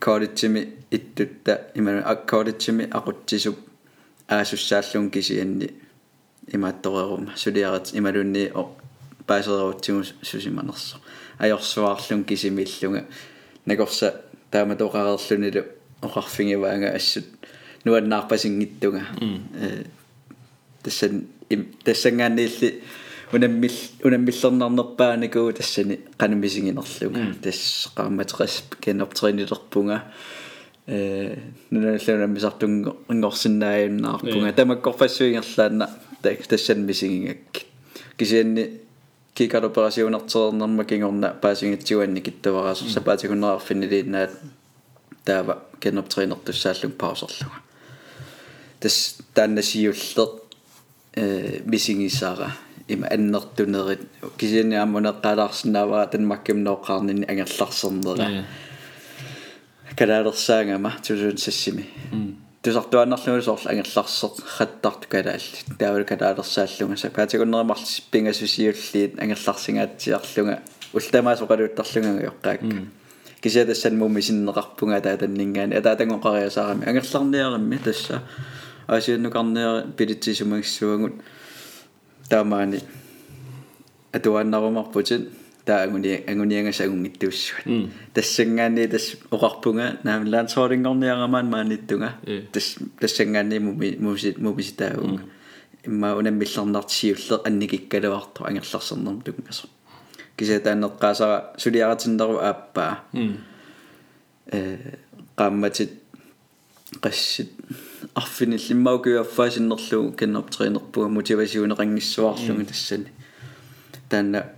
[0.00, 3.56] college-ми иттутта иману college-ми aqutsisup
[4.28, 5.68] аассааллун кисианни
[6.54, 8.62] имаатторерума сулиарат ималунни о
[9.26, 10.96] паасерерутсигу сусиманерсо
[11.40, 13.02] ajorsuarlun kisimiillunga
[13.66, 15.64] накорса тааматоқарерлунилу
[16.02, 17.24] оқарфингиваанга ассут
[17.84, 19.02] нуаннаарпасингиттунга
[19.54, 19.84] э
[20.82, 21.26] тассан
[21.84, 22.82] тассангаанниилли
[23.32, 23.72] унаммил
[24.04, 30.04] унаммиллернарнерпааникуу тассани канамисигинерлуга тасс qaammatеқас кеннертринилерпунга
[30.86, 31.38] э
[31.70, 35.88] нуналлуна мисартун ингорсиннааюннаарпунга тамаккорфассуингерлаанна
[36.22, 37.64] тассан мисигингак
[38.18, 38.80] кисианни
[39.35, 44.31] кикалоперасиунертернерма кингорна паасингитсуанни киттаварасер сапаатигуннерарфиннилииннаат
[45.25, 47.59] таава кеннертринертуссааллун паусерлуга
[48.79, 50.29] тас тааннасиуллер
[51.15, 52.51] э мисигисаара
[52.87, 54.01] има аннертунерит
[54.37, 58.45] кисиани аммунеққалаарсинаавара танмакким ноққарнини ангерларсернера
[59.97, 61.89] калаалерсаангама тусуунсассими
[62.65, 70.61] тусартуаннарлугу соорлу ангерларсеқ хаттарту калаалли таавал калаалерсааллунга сапаатигуннеримарлис пингасусиуллиит ангерларсингаатсиарлунга
[70.93, 72.87] ултамаасоқалуuттарлунга йоққаакка
[73.41, 78.23] кисиатассан муми синнеқарпунга таатаннингаани атаатангоқариасаарами ангерларниарамми тасса
[78.87, 81.13] аасианнукарниари пилитсисумагиссуагут
[82.29, 82.79] таамаани
[84.11, 85.29] атуаннарумарпутит
[85.65, 87.65] таа агуни агуниангасагунгиттууссуат
[88.13, 92.13] тассангаани тас оқарпунга наамлаан соолингорниарамаан маанниттунга
[92.51, 95.23] тас тассангаани муми мусит мумиситаагунга
[95.85, 99.67] имма унаммиллернартсиуллер анникиккалуарту ангерларсернерм тунгасо
[100.37, 103.03] кисатаанеққаасара сулиаратиннеру ааппаа
[104.51, 104.77] э
[105.37, 105.91] qammatit
[107.01, 107.49] qassит
[108.13, 113.07] арфиниллиммаукуаффаасиннерлу каннертринерпуга мотивасиунеқангиссуарлугу тассани.
[114.09, 114.54] Таанна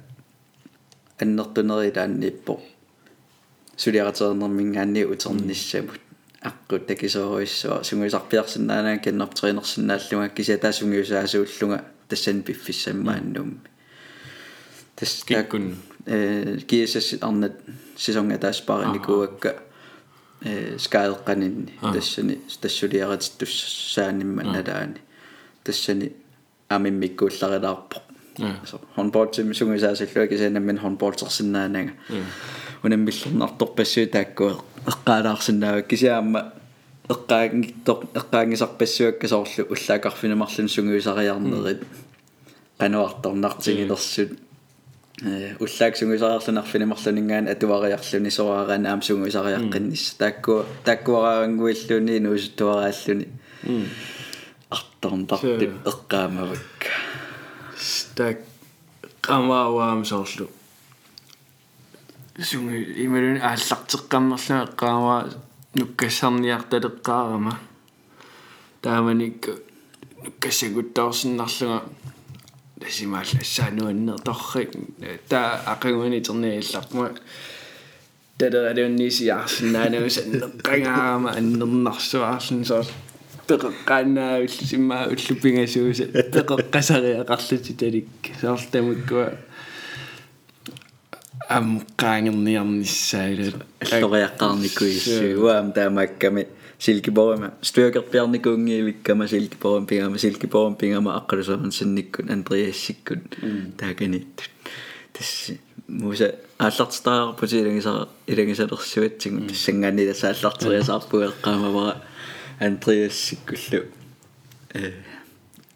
[1.19, 2.59] аннертунери тааннииппо
[3.77, 6.01] сулиаратернермингаанни утерниссамут
[6.41, 13.59] аққут такисооруиссуа сунгуисарпиарсинаанаа каннертринерсинааллуга кисатаасунгиусаасууллуга тассани пиффиссаммааннуумми
[14.95, 15.75] тас киккун
[16.05, 17.55] э киэсэс арнат
[17.95, 19.63] сисонга тааспаариникуакка
[20.41, 25.01] э скаалеққанинни тассани тассулиаратит туссаанимман налаани
[25.63, 26.13] тассани
[26.69, 28.06] амиммиккуулларилаарпо
[28.97, 31.91] håndbold til sungisaasalluа кисаанаммин håndboldsersinnaanага
[32.83, 36.41] унаммиллернарторпассуи тааккуа эққаалаарсинаава кисаама
[37.09, 41.81] эққаагиттор эққаангисарпассуакка соорлу уллаакарфинамарлун сунгуисариарнерит
[42.79, 44.31] qanуарторнартигилерсут
[45.23, 53.27] э уллаак сунгисариарлунарфинimарлунингаан атуариарлуни соорааранаам сунгисариаққиннис таакку тааккуараангуиллуни нуусуттуарааллуни
[54.69, 56.79] арторн тартип эққаамавак
[58.17, 58.37] стак
[59.21, 60.45] qamaavaam soorlu
[62.49, 65.21] sungi imalun ааллартеққаммерлуга эққааваа
[65.77, 67.53] нуккассарниарталеққаарама
[68.81, 69.41] тааманик
[70.23, 71.79] нуккассагуттаорсиннарлуга
[72.81, 74.71] тасимаалла ассаануаннер торрик
[75.29, 77.07] таа ақагуани терниилларпума
[78.39, 82.89] тадералуунниисиарсинаанагус аннеққангаама аннернарсуаарлун соос
[83.47, 86.05] пеққааннаавилл симмаа уллуппингасууса
[86.35, 88.07] пеққасариақарлути талик
[88.41, 89.27] соорлтамуккуа
[91.57, 96.43] аммуққаангерниарниссаалат аллориаққарникуиссуу уаам таамаакками
[96.79, 103.21] силкипорима стуакерпиарникуунгиивиккама силкипорим пингама силкипорим пингама аққалусаан синниккун андреассиккун
[103.77, 104.51] тааганиттут
[105.13, 110.35] тасси муса ааллартитаарпути илагисара илагисалерсуатсигу тассангаани тасса
[112.59, 113.85] андреассиккуллу
[114.73, 114.91] э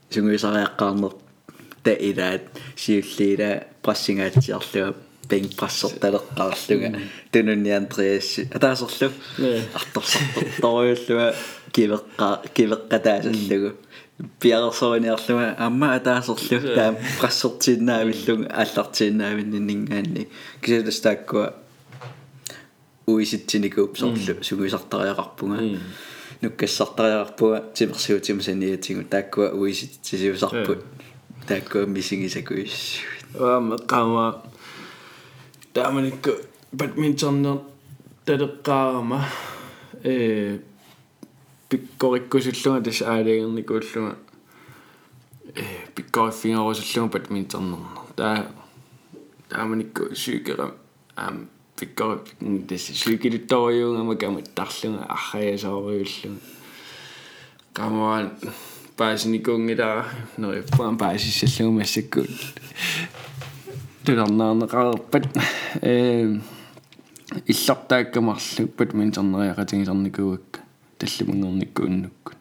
[0.10, 1.14] сунгуисариаққарнер
[1.84, 2.42] та илаат
[2.76, 4.96] сиуллиила прассингаатсиарлуга
[5.30, 7.00] пинг прассерталеққарлуга
[7.32, 9.12] тунунни андреасси атаасерлу
[9.74, 11.36] арторсартор ториуллуга
[11.72, 13.76] кивеққа кивеққатаасаллугу
[14.42, 20.28] пиарсориниарлуга амма атаасерлу таам прассертииннаавиллуга аллартииннаавиннингаанни
[20.62, 21.54] кисаластааккуа
[23.08, 25.80] уиситсиникууп сорлу сугуисартариақарпунга
[26.42, 30.84] нуккассартариақарпуга тимерсиутима саниатигу тааккуа уиситсисиусарпут
[31.48, 33.06] тааккуа мисигисакуиссу
[33.40, 34.42] аама qama
[35.74, 36.32] тааманикку
[36.72, 37.62] бадминтоннер
[38.26, 39.26] талеққаарама
[40.04, 40.60] э
[41.70, 44.18] пиккориккусуллуга тас аалаагерникууллуга
[45.56, 45.64] э
[45.96, 48.52] пиккориффингерусуллуга бадминтоннернер таа
[49.50, 50.76] тааманикку сюкера
[51.16, 51.50] ам
[51.82, 52.22] пиккор
[52.70, 56.38] тас сюкилутториунгама каматтарлуга архаясаариуллуга
[57.74, 58.32] камаан
[58.98, 60.06] паасникунгилаа
[60.38, 62.30] нори паан паасиссаллуга массаккуут
[64.06, 65.26] туларнаарнеқарерпат
[65.82, 66.40] э
[67.52, 70.60] иллартааккамарлуппат минтернериақатигисарникууакка
[71.00, 72.38] таллимангерниккууннуккут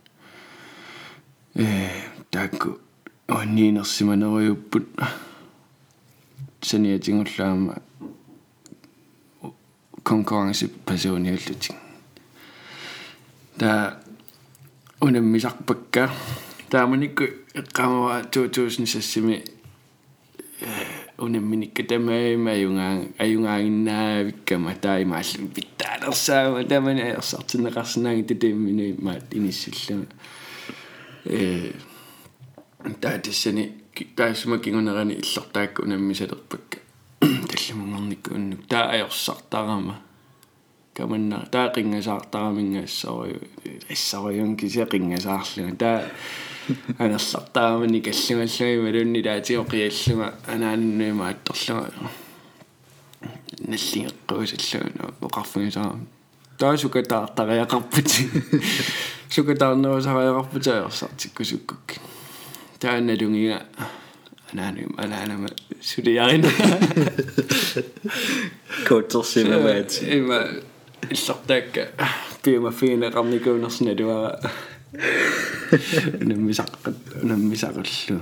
[1.55, 1.89] э
[2.31, 2.79] таакку
[3.29, 4.87] онниинерсиманериуппут
[6.61, 7.83] саниатингуллаама
[10.05, 11.77] персониаллутик
[13.59, 14.01] та
[15.01, 16.11] унаммисарпакка
[16.71, 19.61] тааманикку эққамава 2000
[21.21, 26.65] унамминикка тамаима аюнгаан аюнгаагиннаавиккама таимааллу питтаалерсаама.
[26.65, 30.07] Тамани аерсартинеқарсинааги татаимминуи маат иниссуллама
[31.25, 31.73] э
[33.01, 33.73] таатиссани
[34.17, 36.79] таасума кингунерани иллортаакку унаммисалерпакка
[38.11, 39.97] таллимунгорникку уннук таа аерсартарама
[40.95, 43.41] каманна таа қингасаартарамингаассариу
[43.91, 46.05] ассариун кися қингасаарлуга таа
[46.99, 51.91] анерлартаамани каллунгаллуги малунни таатиоқиаллуга анааннуима атторлуга
[53.69, 55.97] наллингеққуусаллуга оқарфугисаа
[56.59, 58.31] таасукатаартариақарпути
[59.31, 61.95] сукатаарнерусариақарпутаерсартиккусуккук
[64.50, 65.50] тааналунгига анаануим анаанама
[65.82, 66.50] сулиарина
[68.88, 70.48] котерсимаваат има
[71.10, 71.90] иллартаакка
[72.44, 74.40] пима финеқарникуунерсиналуара
[76.30, 78.22] наммисаққат наммисақуллу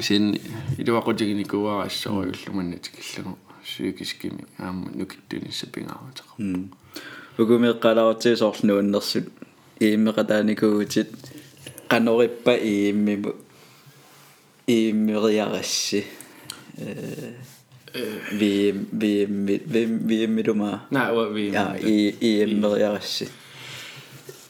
[0.00, 0.40] син
[0.78, 6.36] илуақутигиникуараассориуллуманнатикиллугу сюкискими аама нукиттуниссапингааратеқар
[7.38, 9.26] угумеққалаартии соорлнууннэрсут
[9.80, 11.10] ииммеқатааникуугутит
[11.88, 13.34] qanориппа ииммиму
[14.69, 16.03] i Maria Rasche.
[16.81, 16.87] Øh,
[17.95, 18.39] øh.
[18.39, 20.61] Vi vi vi vi med dem.
[20.89, 21.49] Nej, hvor vi.
[21.49, 23.27] Ja, i i Maria Rasche.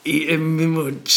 [0.05, 1.15] I Mimut.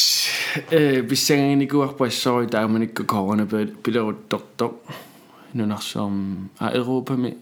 [1.08, 4.74] Bisangen i går på så i dag man ikke korne på pilot doktor.
[5.52, 7.32] Nu når som er Europa med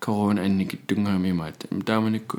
[0.00, 1.52] corona ikke dynger med mig.
[1.86, 2.38] Der er man ikke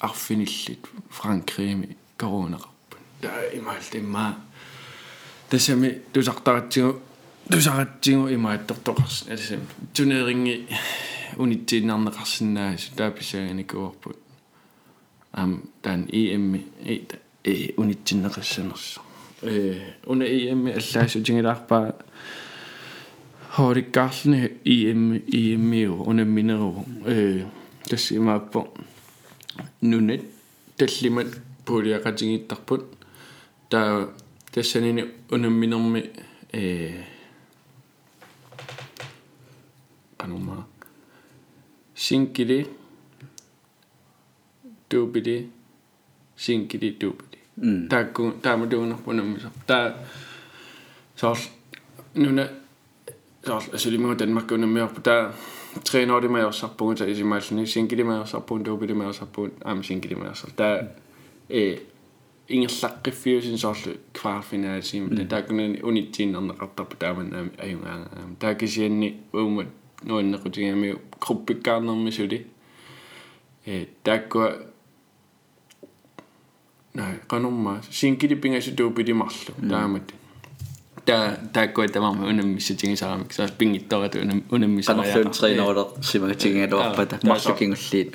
[0.00, 0.80] arfinilligt
[1.10, 2.56] Frankrig med corona.
[3.22, 4.34] Der er i mig det meget.
[5.50, 6.60] Det ser med du sagt der
[7.50, 9.60] тусаратсигу имааттортоқарс алсам
[9.94, 10.68] тунеринги
[11.36, 14.18] унитсииннарнеқарсинаасу тааписсагиникуарпут
[15.32, 19.00] ам тан ем э унитсиннеқассанерсо
[19.42, 21.96] э уна ем аллаасутингилаарпаа
[23.50, 27.46] хориккаарлни ем емиу уна минеру э
[27.88, 28.68] тассимааппо
[29.80, 30.22] нунет
[30.76, 31.28] таллимат
[31.64, 32.84] пулиақатингиттарпут
[33.70, 34.10] таа
[34.52, 36.10] тассанини унамминерми
[36.52, 37.04] э
[40.18, 40.26] パ
[41.94, 42.66] 新規で
[44.88, 45.52] ドゥビリ
[46.36, 49.94] 新規でドゥビリタクタムドゥのポノミソタ
[51.16, 51.50] ソス
[52.14, 52.46] ヌネ
[53.44, 55.32] ソスシリモデンマクノメオプタ
[55.84, 56.20] træner mm.
[56.20, 58.86] det med os på en tag i matchen, sinke det med os på en dobe
[58.86, 60.46] det med os på en am sinke det med os.
[60.58, 60.82] Der
[61.48, 61.78] eh
[62.48, 63.74] ingen slakke fyr sin så
[64.14, 65.02] kvartfinale sim.
[65.02, 65.28] Mm.
[65.28, 67.78] Der kunne unit tin andre rapper på der men øh, er jo
[68.40, 69.62] der kan sige ni om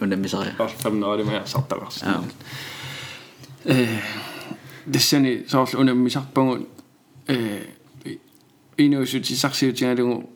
[0.01, 2.23] unammisaria qartamnaarimajarsartaqarsi аа
[3.65, 3.99] э
[4.85, 6.67] дэсэни соорл унаммисарпагу
[7.27, 7.35] э
[8.77, 10.32] инуусутисарсиутигалугу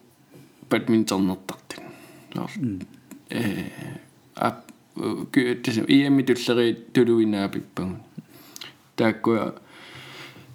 [2.33, 2.81] соорл
[3.29, 3.69] э
[4.35, 4.65] ап
[5.33, 7.97] кюэтэс иэмми туллери тулуинаапиппагу
[8.95, 9.55] тааккуа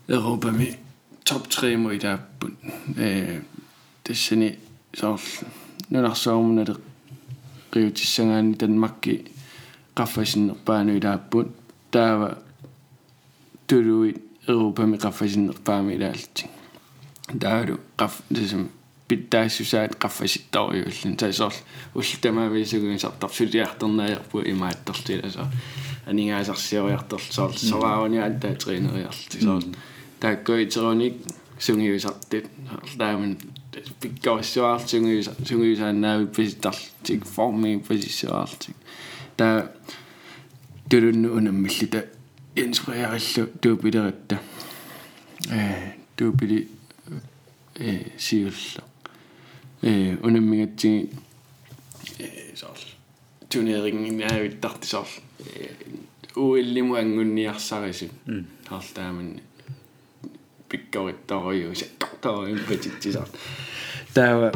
[0.09, 0.79] европами
[1.25, 2.55] топ 3 мо итааппут
[2.96, 3.42] э
[4.05, 4.59] дэсэни
[4.94, 5.20] соорл
[5.90, 6.77] нунарсаумунале
[7.72, 9.14] риутиссагаани танмакки
[9.94, 11.48] qaffasinnерпаану илааппут
[11.90, 12.38] таава
[13.66, 16.46] тулуит европами qaffasinnерпаами илаалти
[17.40, 18.68] таалу qaff тасам
[19.12, 21.55] питтаассусаат qaffasittaoriullun таасоор
[22.01, 25.44] уллтамаависугуисартарсулиартернаajärpu имааттерлиласа
[26.11, 29.64] анигаасарсиориартерл соор сорааруниаат таа тренериарлти соор
[30.20, 31.14] тааккоитероник
[31.59, 32.46] сунгиусартит
[32.98, 33.38] тааман
[34.01, 38.77] пиккариссуаарлт сунгиуса сунгиусааннаави писитарлтик форми писиссуаарлтик
[39.37, 39.57] таа
[40.90, 42.01] тулунну унаммиллита
[42.55, 44.37] инспирериллу туупилератта
[45.51, 46.68] э туупили
[47.75, 48.85] э сиулла
[49.83, 51.11] э унаммигатсиги
[52.18, 52.79] э соор
[53.49, 55.09] тунерингиннаавиттарти соор
[56.37, 58.07] уиллиму ангунниарсарису
[58.68, 59.40] таарлааман
[60.68, 63.29] пиккориттариуса тартариум патитсисаар
[64.14, 64.53] таава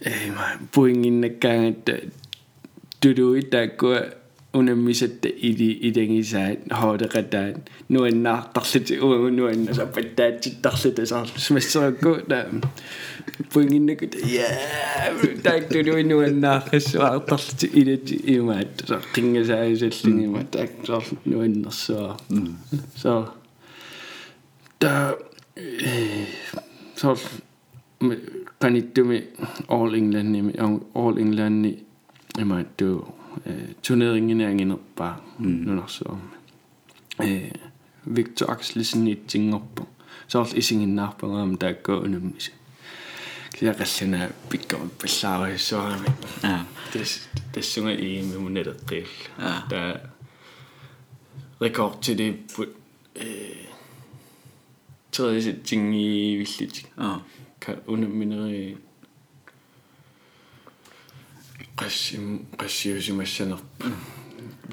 [0.00, 1.94] э ма пуингиннаккаангатта
[3.00, 4.23] тулуи тааккуа
[4.54, 7.56] унаммисатта или илангисаат хоолеқатаат
[7.88, 12.48] нуаннаартарлути уагу нуанна саппаттаатситтарлута саар смассеракку та
[13.52, 14.48] пуингиннакут я
[15.42, 22.16] таак тулуи нуаннааққиссуаартарлути илати имаат саар қингасаисаллугима таак саар нуаннерсуа
[22.96, 23.26] саар
[24.78, 25.16] та
[26.96, 27.18] соор
[28.58, 29.18] каниттуми
[29.68, 31.78] all england
[33.46, 35.50] øh, turneringen är ingen uppe mm.
[35.50, 36.18] nu så
[37.22, 37.52] eh
[38.06, 39.86] Victor Axelsen i Singapore
[40.26, 42.52] så allt is ingen uppe om där går nu mis
[43.52, 44.16] Klar resten
[44.50, 45.76] bygger på slaget så
[46.42, 46.58] ja.
[46.92, 49.06] Det det synger i med monetet del
[49.70, 50.00] där
[51.60, 52.34] rekord till det
[53.14, 53.64] eh
[55.12, 57.20] tredje ting i vildt ja.
[57.60, 58.76] kan underminere øh,
[61.80, 62.26] qassim
[62.60, 63.86] qassiusimassanerpa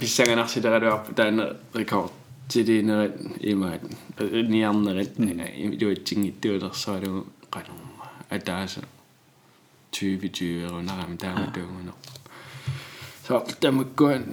[0.01, 2.11] vissanganarsileqaluarpu taana rekord
[2.53, 3.15] tiliinerit
[3.51, 3.83] imaat
[4.53, 7.21] niarnerit iluatsinngittuulersalugu
[7.53, 8.81] qalumma ataasa
[9.91, 11.97] 2020 erunarami taamatuunguner
[13.27, 14.23] so tamakkuan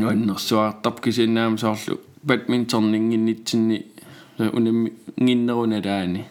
[0.00, 1.94] nuannersuartarp kisinnaam soorlu
[2.26, 3.78] badmintonninginnitsinni
[4.58, 4.90] unammi
[5.22, 6.22] nginnerunalaani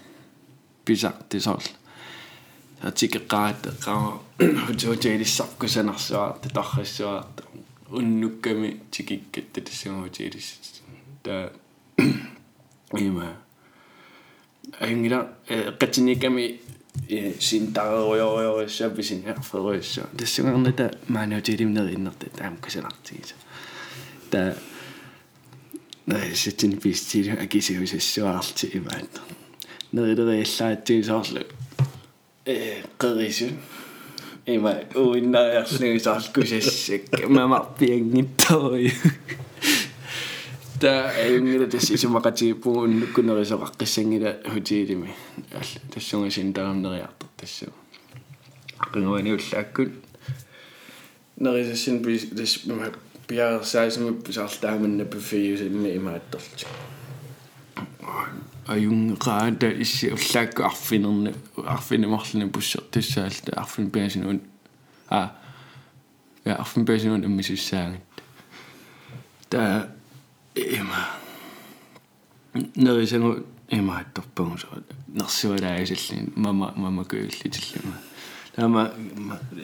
[0.86, 1.81] pisarti soorlu
[2.84, 4.20] атикеқаат қаа
[4.66, 7.44] хутуутилиссаркусанарсуарта тарриссуарта
[7.90, 10.82] уннукками тикиккатта тассагуутилис
[11.24, 11.52] та
[12.98, 13.36] има
[14.80, 15.30] аюнгила
[15.80, 16.60] qatinikami
[17.40, 21.98] синтареруйориориссаапписин арферуиссаа тассугарната маануутилимнери
[22.38, 23.36] таам касанартигиса
[24.32, 24.56] та
[26.08, 29.22] най ситин пистил акисиусассуаарти имаат.
[29.94, 31.44] Нерилериаллаатсиги соорлу
[32.46, 33.60] э qerissun
[34.46, 38.94] има уиннариарлугисаарлкусассак мамарпиангиттори
[40.80, 45.10] та аюнгила тасси сумақатигиппугун нуккунерисоқаққиссангила хутиилими
[45.54, 47.66] алла тассунгасин тарамнериартар тассу
[48.94, 49.92] qinguani ullaakкут
[51.38, 52.60] нерисассин пис тас
[53.28, 56.22] пиарсаасму писаартааманна пиффиусинна
[58.68, 61.34] имаатторти аюнгеqaata исси уллаакку арфинерни
[61.66, 64.42] арфинемарлни пуссер тассаалта арфин пиасинуун
[65.10, 65.32] а
[66.46, 68.02] я арфин пиасинуун аммисуссаагат
[69.50, 69.90] та
[70.56, 71.08] има.
[72.76, 74.68] Нерисангу имаатторпагу со
[75.08, 77.96] нерсуалаагисаллин мама мама кыйллитиллума
[78.56, 78.92] таама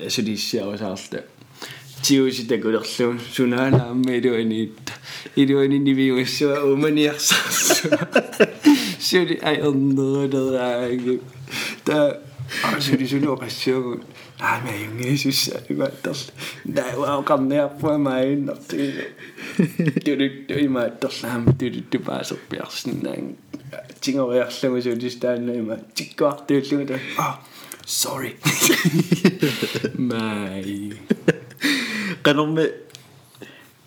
[0.05, 1.25] асулиссиавасаарта
[2.01, 4.79] тиуситакулерлу сунаалаамми илуаниит
[5.35, 7.99] илуани нивиуссуа уманиарсаарсуа
[9.09, 11.19] Jullie onder de rij.
[11.83, 12.19] De
[12.79, 13.99] jullie zijn nog eens zo.
[14.37, 16.31] Ah, nee, jongen, Jezus, maar dat.
[16.63, 19.13] Nee, wel kan dat voor mij natuurlijk.
[20.47, 23.05] Doe maar dat naam, doe de baas op persen.
[23.15, 23.37] En
[23.99, 25.79] jingle zo, dus daar maar
[27.15, 27.35] ah,
[27.85, 28.35] sorry.
[29.95, 30.91] Mij.
[32.21, 32.85] Kan om me.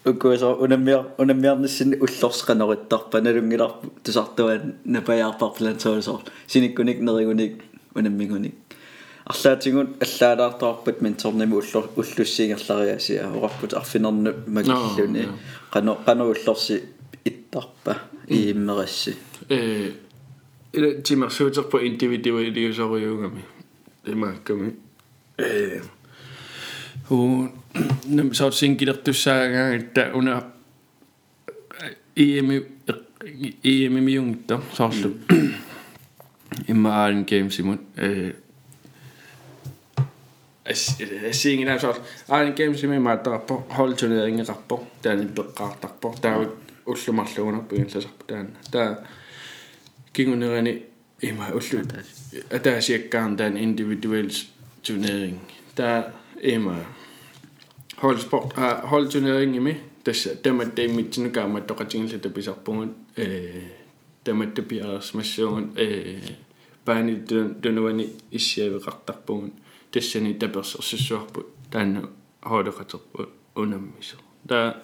[0.09, 7.63] унаммиар унаммиарнассини уллорсеқанериттарпа налунгиларпу тусартуан напаяарпарплан соосоор синиккуник неригуник
[7.95, 8.55] унаммигуник
[9.25, 15.27] арлаатингут аллаалаартарпат менторними уллор уллуссиигерлариасиа ораппут арфинерну магиллуни
[15.71, 16.83] қано қано уллорси
[17.25, 17.97] иттарпа
[18.27, 19.15] ииммерасси
[19.49, 19.91] э
[20.73, 23.43] ила тимарсуутерпа индивидуалиусориугами
[24.05, 24.75] имаакками
[25.37, 25.81] э
[27.09, 27.47] у
[28.06, 30.42] nem så sinkilерtussaaгаангатта уна
[32.16, 32.50] EM
[33.64, 35.14] EM миунгта соорлу
[36.68, 38.32] имма аалин геймсимут э
[40.64, 41.96] ассиингинаа соор
[42.28, 46.50] аалин геймсими мааттарпо холтунерингеқарпо таани пеққаартарпо таавик
[46.86, 49.04] уллумарлугунарпу ингерласарпу таана таа
[50.12, 50.82] кингунерани
[51.22, 51.82] има уллу
[52.50, 54.48] атаасиаккаарн таан индивидуэлс
[54.82, 55.40] тунеринг
[55.74, 56.12] таа
[56.42, 56.74] има
[58.02, 58.54] holdsport
[58.90, 62.96] holdturneringen tässä tämä teemme sinne käymme tokatin sitä pisappuun
[64.24, 65.72] tämä te pias massuun
[66.84, 67.22] pääni
[67.62, 69.52] dönövani issiä kattarpuun
[69.90, 72.02] tässä niitä päässä sissuappu tänne
[72.50, 73.26] hoidokatoppu
[73.56, 74.74] unemmissa tämä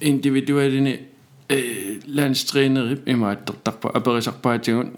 [0.00, 1.10] individuaalinen
[2.14, 4.92] landstræneri имааттертарпа аперисарпаатигун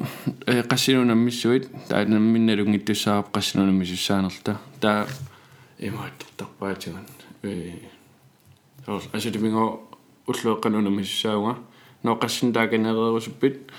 [0.69, 5.07] qassinuunammissuit таанамминналунгиттуссаарап qassinuunammissussaanerta таа
[5.89, 7.07] имааттартарпаатиган
[7.43, 7.79] э
[8.87, 9.81] сорс асулиминго
[10.27, 11.59] уллуэкканунамиссаауга
[12.03, 13.71] ноқассин тааканереерусуппит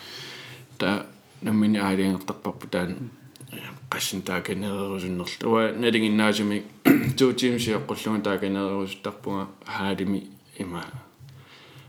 [0.77, 1.07] та
[1.41, 3.11] наммини аалиангертарпарпу таан
[3.89, 6.63] qaссин тааканереерусуннерлу уа налингиннаасими
[7.17, 10.27] туутимсиоққуллуга тааканереерусуттарпуга хаалими
[10.57, 10.83] има.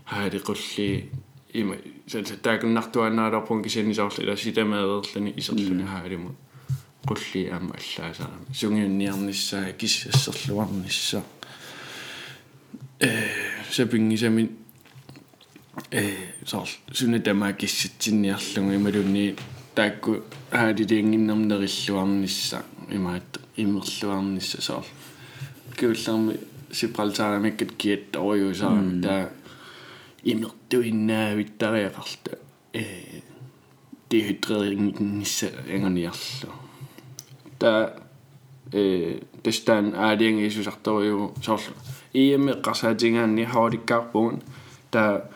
[0.05, 1.09] Хаалиқулли
[1.53, 1.75] има.
[2.07, 6.35] Сэлсэ тааканнартуанаалерпун кисинисоорлу ила ситамаерерлани исерлуни хаалиму
[7.07, 11.19] qulli aama allaasaarami sungiunniarnissaa kissasserluarnissa
[12.99, 13.09] э
[13.71, 14.49] сапингисами
[15.91, 16.11] э
[16.45, 19.35] сор сунатама киссатсинниарлугу ималунни
[19.75, 24.85] таакку хаалилиангиннэрнериллуарнисса имаат имерлуарнисса сор
[25.77, 26.39] киулларми
[26.71, 29.29] сипралтаарамиккат киат ориусаарами таа
[30.23, 32.37] имертуиннаавиттариақарта
[32.73, 32.85] э
[34.09, 36.64] дехидрерингисса ангониарлу
[37.59, 37.95] та
[38.71, 41.75] э тестан аалианг исусарториу соорлу
[42.13, 44.41] иэм эққарсаатингаанни хаоликкаарпуун
[44.91, 45.29] та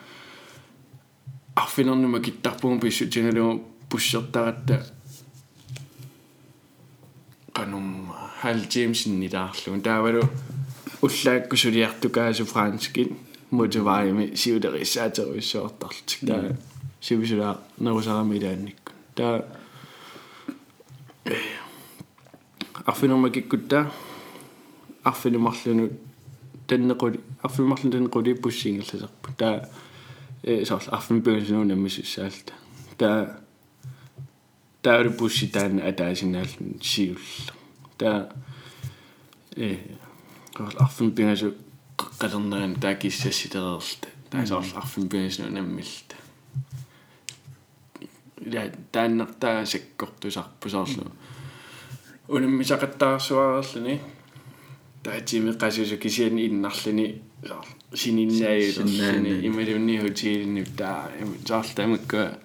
[1.56, 4.86] арфинернума киттарпуун писсутингалу пуссертаратта
[7.54, 10.24] канум хал джеймсиннилаарлуун таавалу
[11.02, 13.12] уллаакку сулиартукаасу франскит
[13.52, 16.58] мотиваими сиулерисаатеруиссуартарлтик таа
[17.02, 19.46] сивисула нерусарамилаанникку таа
[22.86, 23.92] арфинермакиккутта
[25.04, 25.90] арфинумарлуну
[26.68, 29.70] таннеқули арфинумарлун таннеқули пуссингерласерпу таа
[30.44, 32.54] э сорл арфин пигасунуна миссаалта
[32.98, 33.40] таа
[34.82, 37.54] таа пусси таана атаасинааллун сиулла.
[37.98, 38.30] Таа
[39.56, 39.78] э
[40.56, 41.56] сорл арфин пигасу
[41.98, 46.16] qalernaan taakissassitererta tаа сорл арфин пигасунуна наммилта
[48.46, 51.12] я тааннартаа саккортусарпу соорлу
[52.30, 54.00] унаммисақаттаарсуарерлүни
[55.04, 57.08] таатими qasусу кисиани иннарлүни
[57.94, 61.10] сининнааюлерлүни ималунни хотиилинни таа
[61.48, 62.38] заарлтамакка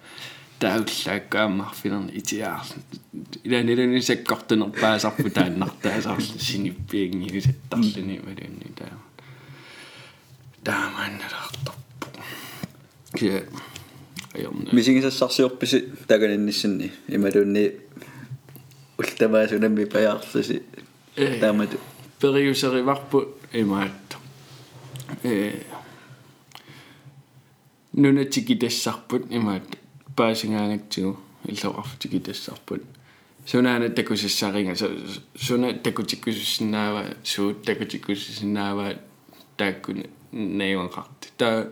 [0.61, 2.81] тауллааккааммарфинерни итиаарлу
[3.45, 8.97] иланилуни саккортунерпаасарпу тааннартаасаарлу синиппиангиусаттарлүни ималунни таа
[10.65, 12.23] таамаанналартарпу
[13.19, 13.45] кия
[14.33, 17.73] аёрна мисигисассарсиорписи таганинниссинни ималунни
[18.98, 20.64] ултамаасунамми паяарлуси
[21.40, 21.78] таамату
[22.20, 24.18] периусериварпу имаатто
[25.24, 25.64] э
[27.94, 29.64] нунатикитассарпут имаат
[30.16, 32.84] паасингаангатсигу иллоқарфу тикитассарпут
[33.46, 34.76] сунаана такусассаринга
[35.36, 38.96] суна такутиккусуссинаава суут такутиккусуссинаава
[39.58, 41.72] тааккуни наюанқарти таа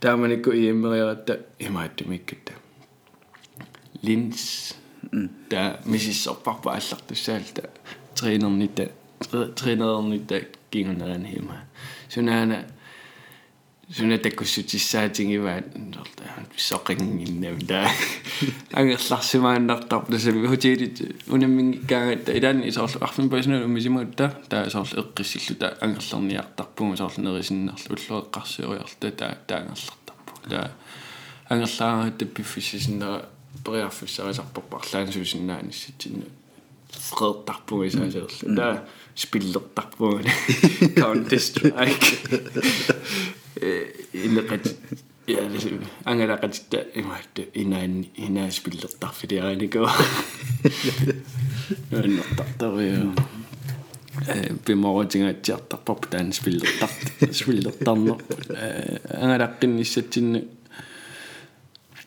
[0.00, 2.52] тааманикку ииммериаратта имааттумиккатта
[4.02, 4.74] линс
[5.49, 7.69] та мисиссорпарпа аллартуссаалта
[8.15, 8.91] тренернита
[9.55, 11.61] тренернита кингунаан хима.
[12.09, 12.65] Сунаана
[13.91, 15.65] суна таккуссутиссаатингиваат
[16.57, 17.87] соқингиннам да
[18.71, 27.95] ангерларсимааннартар тасами хотелит унаммингиккаагатта илаани исоорлу арфин пасна умисимаутта таа исоорлу эққиссиллута ангерларниартарпуга исоорлу нерисиннерлу
[27.95, 30.71] уллуэққарсиориарта таа таангерлартарпу таа
[31.49, 32.25] ангерлаарагатта
[33.65, 36.25] пиффиссисиннера периарфиссарисарпарпарлаансуусиннааниссатсинна
[36.89, 40.21] фредтарпуга исаасерлу таа спиллертарпуга
[40.95, 42.19] counter strike.
[44.13, 44.75] Инеқат
[45.27, 45.49] я
[46.03, 49.91] ангалақатта имаатта инаан инаас пиллертарфилиааникуа
[51.91, 53.13] нуаннартарториу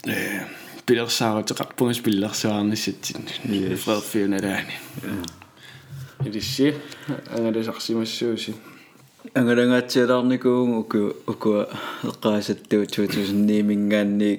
[0.04, 0.46] э
[0.88, 1.42] spillersauer,
[1.76, 3.80] på en spillersauer, yes.
[3.84, 4.76] Fred Fjellnedani.
[6.26, 6.72] Eli si,
[7.36, 8.54] anga dat sarsimassuusi.
[9.36, 11.52] Anga danga tsedarnikuun uku uku
[12.22, 14.30] qaasattu 2009-ngaanni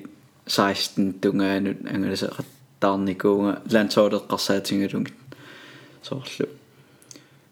[0.47, 5.37] 16 tungaanut anga de sartarnikuunga lansordeqqarsaatingalungit
[6.01, 6.49] soorlu.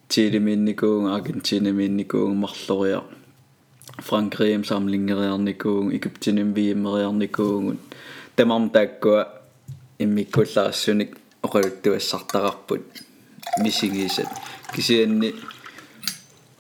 [0.09, 3.05] Tiiliminnikkuunga Argentiinaminnikkuunga marloriaq.
[4.01, 7.97] Frankrig samlingeriarnikuunga Egyptinim viimmeriarnikuungut.
[8.37, 9.27] Тамарм тааккуа
[9.99, 12.83] иммиккуллаассуник оқалуттуассартақарпут
[13.63, 14.29] мисигисат
[14.75, 15.33] кисианни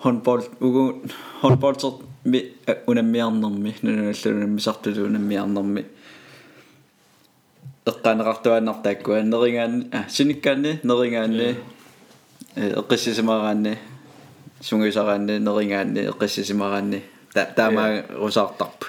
[0.03, 1.01] håndbold ugu
[1.41, 2.39] håndboldsert mi
[2.87, 5.85] unammiarnermi нуналлунаммисартулу унаммиарнерми
[7.85, 11.55] эққанеқартуаннартааккуа нерингаанни а синиккаанни нерингаанни
[12.55, 13.77] эққиссисимараанни
[14.61, 17.03] сунгисараанни нерингаанни эққиссисимараанни
[17.33, 18.85] таамаа русаартарпу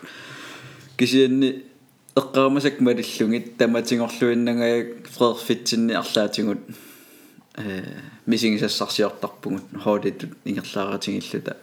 [0.97, 1.68] кисианни
[2.17, 6.59] эққарамасак малиллугит таматингорлуиннагаяк фредерфитсинни арлаатингут
[8.27, 11.57] мисигисассарсиортарпугут хоолитут ингерлааратингиллута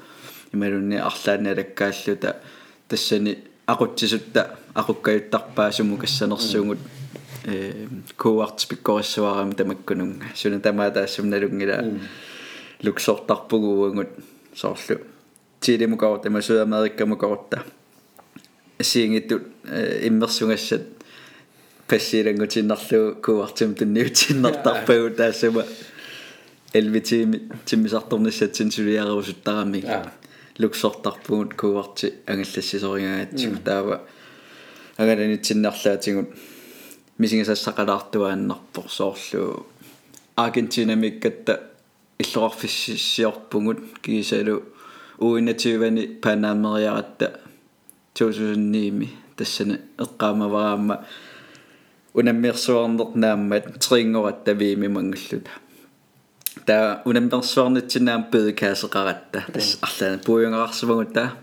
[0.54, 2.42] ималунни арлаанни алаккааллута
[2.88, 3.38] тассани
[3.68, 6.80] aqutsisutta aqukkajuttarpaasumu kassanersuugut
[7.46, 7.88] э
[8.18, 11.84] коарт спиккориссуарами тамаккунунга суна тамаа таассумналунгила
[12.84, 14.10] луксортарпугууангут
[14.56, 15.00] соорлу
[15.60, 17.64] тилимукаор тама суамериккамукорта
[18.80, 20.84] сиингиттут иммерсунгассат
[21.88, 25.66] пассилангутиннарлу куартим тунниутиннартарпагу таассама
[26.74, 29.84] элвитими тиммисарторниссатсин сулиарусуттарами
[30.58, 34.02] луксортарпугут куарти ангаллассисоригаатсигу таава
[34.98, 36.30] агаланитсиннарлаатигут
[37.18, 39.68] мисингасассақалаартуааннарпор соорлу
[40.36, 41.72] аргентинамиккатта
[42.20, 44.64] иллоқарфиссиорпугут кисалу
[45.20, 47.40] уинативани панамериаратта
[48.16, 51.04] 2009 тассана эққаамавараама
[52.14, 55.52] унаммиерсуарнер нааммат трингорат тавиими мангуллута
[56.66, 60.22] таа унаммерсуарнитсинаам пэдкаасеқаратта тас арлаана.
[60.24, 61.34] Пуйунгарсумагута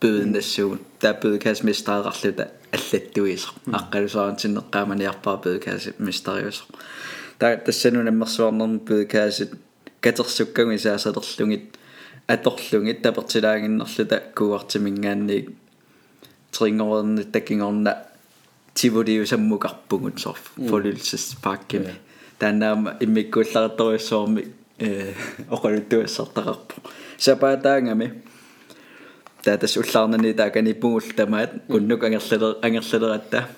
[0.00, 0.80] пэдэн тассугут.
[1.00, 3.48] Таа пэдкаас мистаақарлута аллаттуисо
[3.78, 6.64] аққалусаарантиннеққааманиарпаа пэдкаас мистариусо
[7.38, 9.54] таа тассану унаммерсуарнерми пэдкаасит
[10.00, 11.64] катерсуккагу исаасалерлугит
[12.26, 15.50] аторлугит тапертилаагиннерлута куартимингаанник
[16.52, 17.96] трингорерни таккингорна
[18.74, 21.94] тивулиусаммукарпугут сор фолилсис-пааккими
[22.38, 25.14] тааннаама иммиккууллараториуссуарми э
[25.50, 26.74] оқалуттуассартақарпу
[27.18, 28.22] сапаатаангами
[29.42, 33.48] таатас уллаарнани тааканиппугул тамаат уннук ангерлалер ангерлалератта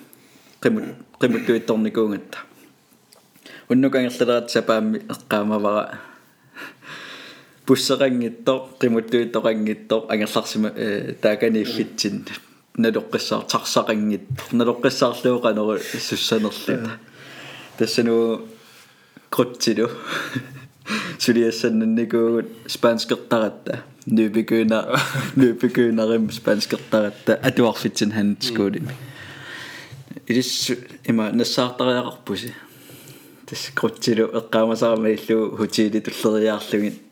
[0.63, 0.85] qimut
[1.21, 2.39] qimuttuittornikuungata
[3.69, 5.99] уннук ангерлалерат сапаамми эққаамавара
[7.67, 12.25] пуссеқангиттор qimuttuittoqangiттор ангерларсима э тааканииффитсин
[12.77, 16.99] налоққиссаар тарсақангиттор налоққиссаарлуоқанеру суссанерлута
[17.77, 18.47] тассану
[19.29, 19.91] крутсилу
[21.19, 24.99] сулиассаннанникуугут спанскертаратта нюбигуна
[25.37, 28.95] нюбигунарим спанскертаратта атуарфитсин ханскуулими
[30.27, 30.73] илис
[31.05, 32.55] има нассаартариақарпуси
[33.47, 37.03] тас крутсилу эққаамасаарма иллу хутили туллериаарлугит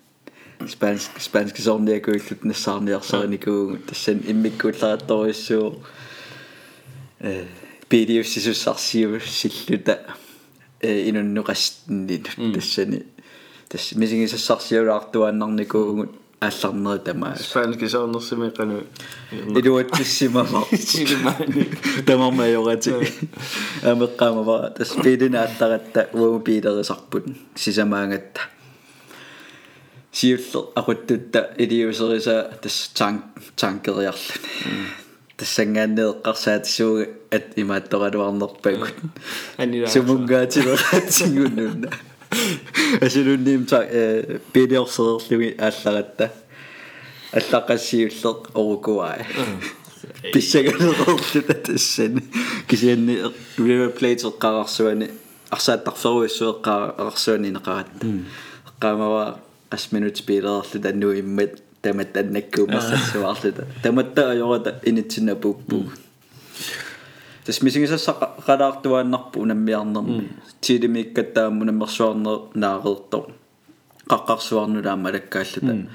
[0.69, 5.83] спанск спанск сорниакуиллут нассаарниарсариникуугут тассан иммиккуулларатториссуу
[7.21, 7.45] э
[7.89, 10.01] пидиуссисуссарсиу силлута
[10.81, 13.05] э инуннуқастнит тассани
[13.69, 18.83] тасс мисигисассарсиулаартуаннарникуугут аалларнери тамаа спански саунерсими кану
[19.31, 20.65] илуатсиссимама
[22.07, 22.95] тамарма йорати
[23.83, 28.41] амеққамава тас пидинааттаратта уу пидерисарпут сисамаангатта
[30.13, 33.23] сиуллер aquttutta илиусериса тас танк
[33.57, 34.87] танкериарлуни
[35.37, 38.95] тассангааннеэққарсаатисууга ат имааттораluарнерпагут
[39.57, 41.91] анила сумунгаатилератсигуннунна
[43.01, 46.33] асилунниим та э пилиорсерерлуги аалларатта
[47.33, 49.19] аллақассиуллеқ орукуаа
[50.33, 52.23] писсагалерорлута тассани
[52.69, 53.17] кисианни
[53.59, 55.11] river plate эққарарсуани
[55.51, 58.05] арсааттарферуиссуэққаа арсуани неқаратта
[58.69, 59.39] эққаамава
[59.71, 65.85] асминут пилерерлу танну иммат тамат аннаккуумерсассуарлута таматта ajorata инитсина пуппу
[67.45, 68.13] тас мисигисасса
[68.47, 70.29] қалаартуааннарпу унаммиарнерми
[70.61, 73.33] тилимиккаттаамму намерсуарнер наареэртор
[74.13, 75.89] қаққарсуарнулаама алаккааллута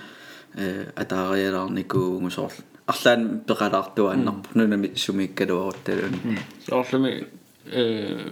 [0.56, 7.28] э атаариалаарникуугу соорлу арлаан пеқалаартуааннарпу нунами сумиккалуарутталуни соорлуми
[7.66, 8.32] э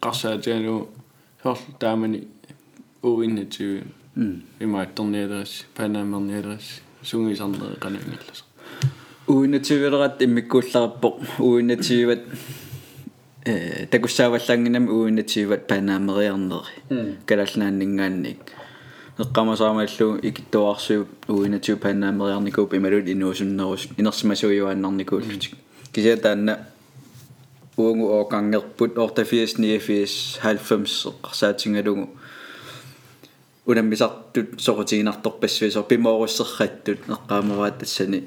[0.00, 0.88] qarsaatianu
[1.42, 2.28] соорлу таамани
[3.02, 3.84] уиннатиу
[4.14, 8.44] имаатторниалерис панамерниалерис сунгисарнери канаангиллас
[9.26, 12.20] уинативилерат иммиккууллараппо уинативат
[13.44, 18.38] э такуссааваллангинам уинативат панаамериарнери калалнааннингаанник
[19.18, 25.54] эққамасаамаллу икиттуарсуу уинатив панаамериарникууп ималут инуусуннерус инерсимасуйуааннарникууллутик
[25.92, 26.66] кисиатаанна
[27.76, 32.10] уангу оокангерпут орта 80 89 90 эққарсаатингалугу
[33.65, 38.23] унаммисартут сорутигинарторпассуисо пимооруссерраттут эққаамаваат тассани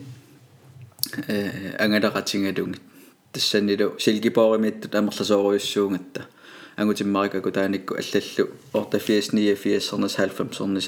[1.27, 2.83] э ангалератингалугит
[3.33, 6.27] тассанилу силгипооримиттут амерласооруйуссуунгатта
[6.77, 10.81] ангутиммарикаку тааникку аллаллу орта 89 80 90 саллу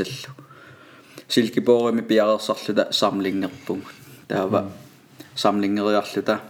[1.29, 3.81] силгипоорими пиарерсарлута самлингерпуг
[4.29, 4.71] таава
[5.35, 6.41] самлингериарлута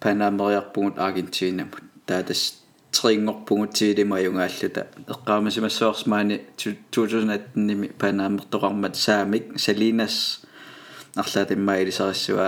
[0.00, 2.59] панамериарпугут аргентинамут таатас
[2.91, 10.41] трингорпугут тиилимаюнгааллута эққаамасимассуарсмаани 2018-ними панамертоқармат саамик салинас
[11.15, 12.47] арлаатиммаилисариссуа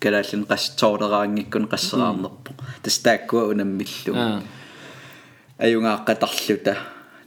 [0.00, 2.52] калааллин қас тоолераангиккун қассераарнерпо
[2.82, 4.42] тастааккуа унаммиллу
[5.58, 6.76] аюнгааққатарлута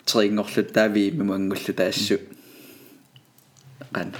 [0.06, 2.20] трингорлутаавиими муангуллута ассу
[3.96, 4.12] qan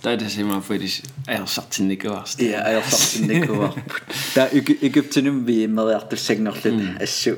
[0.00, 2.38] Tadi sih mafuris aersortinikuars.
[2.40, 4.14] Ia aersortinikuarput.
[4.34, 4.48] Taa
[4.88, 7.34] Egyptinum viimeriartussagnarlut assu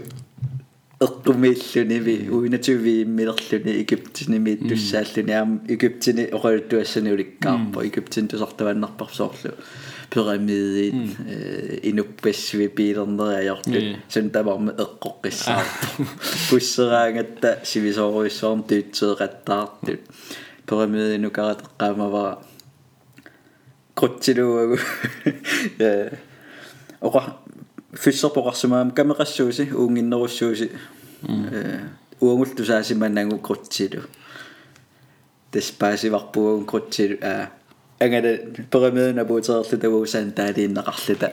[1.03, 9.51] eqqumiillunivi uinatuviimmilerluni Egyptinimi tussaalluni aam Egyptini oqaluttuassani ulikkaarpa Egyptin tusartavannerpersoorlu
[10.15, 11.11] pyramidiin
[11.91, 16.07] inuppassui piilernerajortut sun tamarma eqquqqissaarpu
[16.51, 20.01] pusseraangatta sivisooruissoorm tuutseeqattaartut
[20.67, 22.37] pyramidin ukarat qaamavara
[23.95, 24.77] kruttiluagu
[25.79, 26.11] э
[27.01, 27.21] оqa
[28.03, 30.67] фиссерпоқарсумаам камеқассууси уунginnerussuusi
[31.29, 31.81] э
[32.21, 34.03] уангултусаасиманнангу круттилу
[35.51, 37.51] таспаасиварпугун круттилу аа
[38.01, 38.33] ангала
[38.71, 41.29] pyramidina puuteerluta uusaan taaliinneqarluta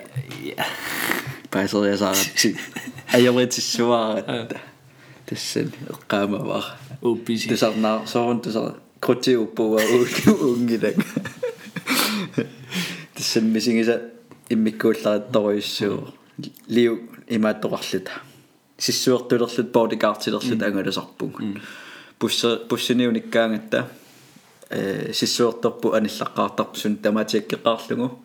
[1.51, 2.49] паасериасааратси
[3.16, 4.57] аёритиссуааратта
[5.28, 6.66] тассан эққаамаваа
[7.01, 9.82] упписи тусарнаа соорун тусар крути уппуа
[13.16, 14.02] тассан мисигиса
[14.50, 16.14] иммиккуулларатторуиссуу
[16.68, 18.12] лиу имааттоқарлута
[18.78, 21.42] сиссуертулерлут бодикартилерлут ангаласарпуг
[22.20, 23.90] бусса буссиниуниккаангатта
[24.70, 28.20] э сиссуерторпу аниллаққартарпу сун таматиаккеқарлугу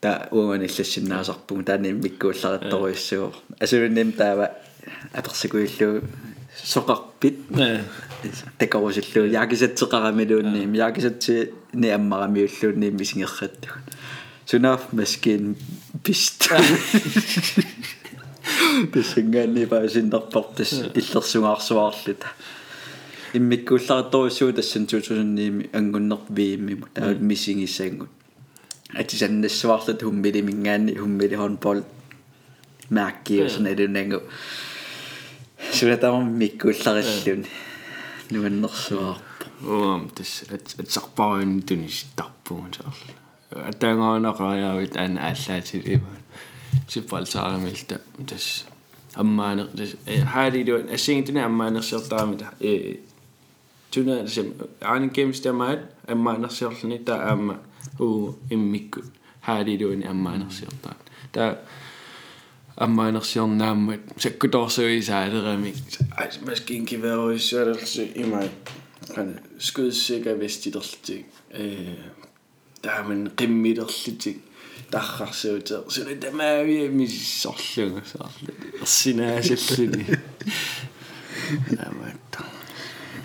[0.00, 4.52] та уунганиллассиннаасарпугу таани иммиккуулларатторуиссуу асулунним таава
[5.12, 6.02] аперсикуиллуу
[6.64, 7.38] соқарпит
[8.58, 13.68] такавусиллуу яакисатсеқарамилуунниим яакисатси ни аммарамиуллуунниим мисингерратту
[14.46, 15.56] сунаф маскин
[16.04, 16.48] пист
[18.92, 22.28] писингаанни паасиннарпортас иллерсугаарсуаарлута
[23.34, 28.08] иммиккуулларатторуссуу тассан 2009-ими ангуннер вииммиму таат мисингиссаангут
[28.94, 31.82] атисаннассуарлут хуммили мингаани хуммили хонбол
[32.90, 33.78] мærки sådan er
[39.62, 43.22] det nængå så det der mikkuullarillun nuannersuar уам тас at сарпаруин тунис тарпуун саарла
[43.70, 46.06] атаангаанақариавит аана ааллаатилива
[46.88, 48.64] сиппалтаарамилта тас
[49.14, 49.96] аммаанер тас
[50.32, 52.96] хаалилуан ассигитуна аммаанерсиортарамита э
[53.90, 57.56] туна сем аани геймстамаат аммаанерсиорлни таа аама
[58.00, 59.00] уу иммикку
[59.46, 60.96] хаалилуани аммаанерсиортаа
[61.32, 61.58] таа
[62.76, 65.76] аммаанерсиорнааммат саккуторсуисаалерамик
[66.16, 68.81] ай маскинкиверуиссуалерси имай qana
[69.58, 71.96] skudsikker vestidерлtik э
[72.82, 74.38] тааман qimmilerlitik
[74.90, 78.50] таррарсуутер суна тамаави миссорлуга саарлу
[78.82, 80.04] ерсинаасаллуни
[81.86, 82.40] амаатта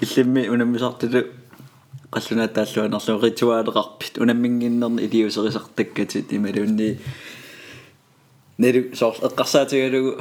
[0.02, 1.22] иллимми унаммисартулу
[2.14, 6.90] qalluna taalluanerlu rituaaleqarpit unamminginnerni iliuserisortakkatit imalunni
[8.62, 10.12] nelu soor eqqarsaatigalugu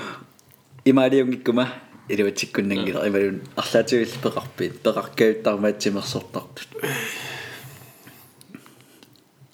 [2.08, 6.70] iluatsikkunnangila imalun арлаатигил пеқарпит пеқаркаюттармаатсимерсортартут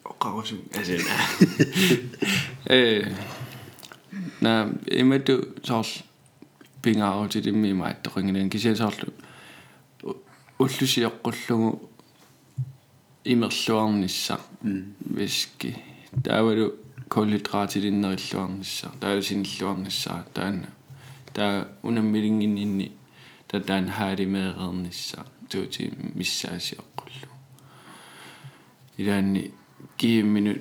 [0.05, 1.15] oqarusum asena
[2.69, 3.05] э
[4.41, 4.53] на
[4.87, 5.35] имату
[5.65, 5.93] соорл
[6.83, 9.13] пингаарутилимми имааттоқингинан кисиасоорлу
[10.59, 11.89] уллусиоққуллугу
[13.25, 15.77] имерлуарнisса виски.
[16.25, 16.75] Таавалу
[17.09, 20.69] коллитраатилиннериллуарнisса таалусиниллуарнisса таана
[21.35, 22.93] таа унаммилингиннинни
[23.49, 27.29] татаан хаалимеернisса туути миссаасиоққуллу
[28.99, 29.53] илаанни
[29.99, 30.61] киимминут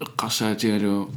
[0.00, 1.10] эққарсаатигалу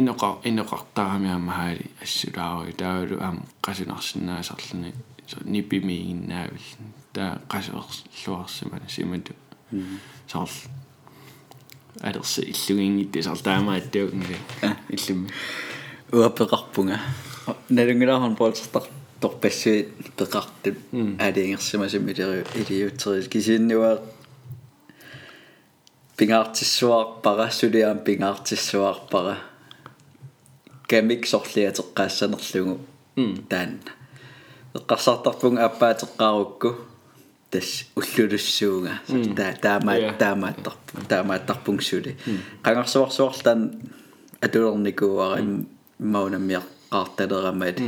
[0.00, 4.92] иноқа иноқартаарамиама хаали ассулааруи таавалу аам қасунарсинаасарлани
[5.44, 6.66] ниппимиигиннаавил
[7.12, 9.32] таа қасуерлуарсимана симату
[10.28, 10.52] саарл
[12.00, 14.36] алерси иллугингитти саар таамааттуугнга
[14.88, 15.28] иллуми
[17.68, 18.84] налунгилаархан полсертар
[19.20, 20.76] торпассуит пеқартут
[21.18, 24.00] аалиингерсимасими илиу илиутсерис кисииннуаа
[26.16, 29.38] пингаартиссуарпара сулиаам пингаартиссуарпара
[30.88, 32.80] камик сорлиатеққаассанерлугу
[33.48, 33.92] таанна
[34.74, 36.76] эққарсартарпунга аппаатеққарукку
[37.50, 39.00] тас уллулуссуунга.
[39.36, 42.16] Таа таамаа таамааттарпу таамааттарпунг сули.
[42.62, 43.60] Қангарсуарсуарлаан
[44.40, 45.40] атулерникууара
[46.00, 47.78] имаунаммиаққарталерамаат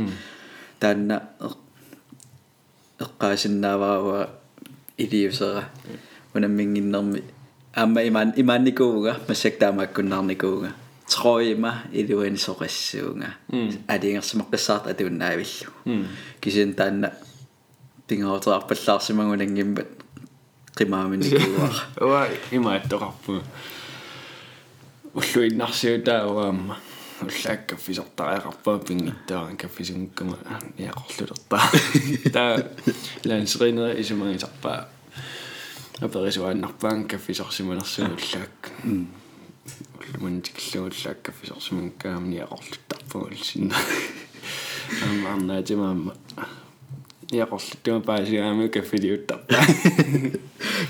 [0.79, 1.21] таанна
[2.99, 4.29] эққаасиннааварава
[4.97, 5.69] илиусера
[6.33, 7.23] унаммингиннэрми
[7.75, 10.73] аама иман иманникууга массактаамааккуннаарникууга
[11.09, 13.35] троима илуани соқассуунга
[13.87, 16.05] алингерсимаққиссаарт атуннаавиллу
[16.41, 17.13] кисин таанна
[18.07, 19.87] пингаутерарпаллаарсимагунангиммат
[20.75, 21.69] қимааминникууа
[22.01, 23.41] уа имааттоқарпу
[27.19, 30.37] уллуиннарсиутаауаама уллааккаффисортариақарпаа пингиттааран каффисунгкама
[30.77, 31.61] яақорлулертаа
[32.33, 32.63] таа
[33.25, 34.87] лансринера исумагисарпаа
[36.01, 38.71] аперисуааннарпаан каффисорсиманерсуну уллаак
[39.99, 43.75] уллумантикиллугуллаак каффисорсиманкаамни яақорлуттарпагул синна
[45.03, 46.15] аммарнаатимаама
[47.31, 49.65] яақорлуттума паасигаами каффилиуттарпаа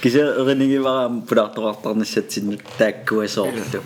[0.01, 3.83] киса эринигивараам пулаарторартарнассатсиннут тааккуасоорлу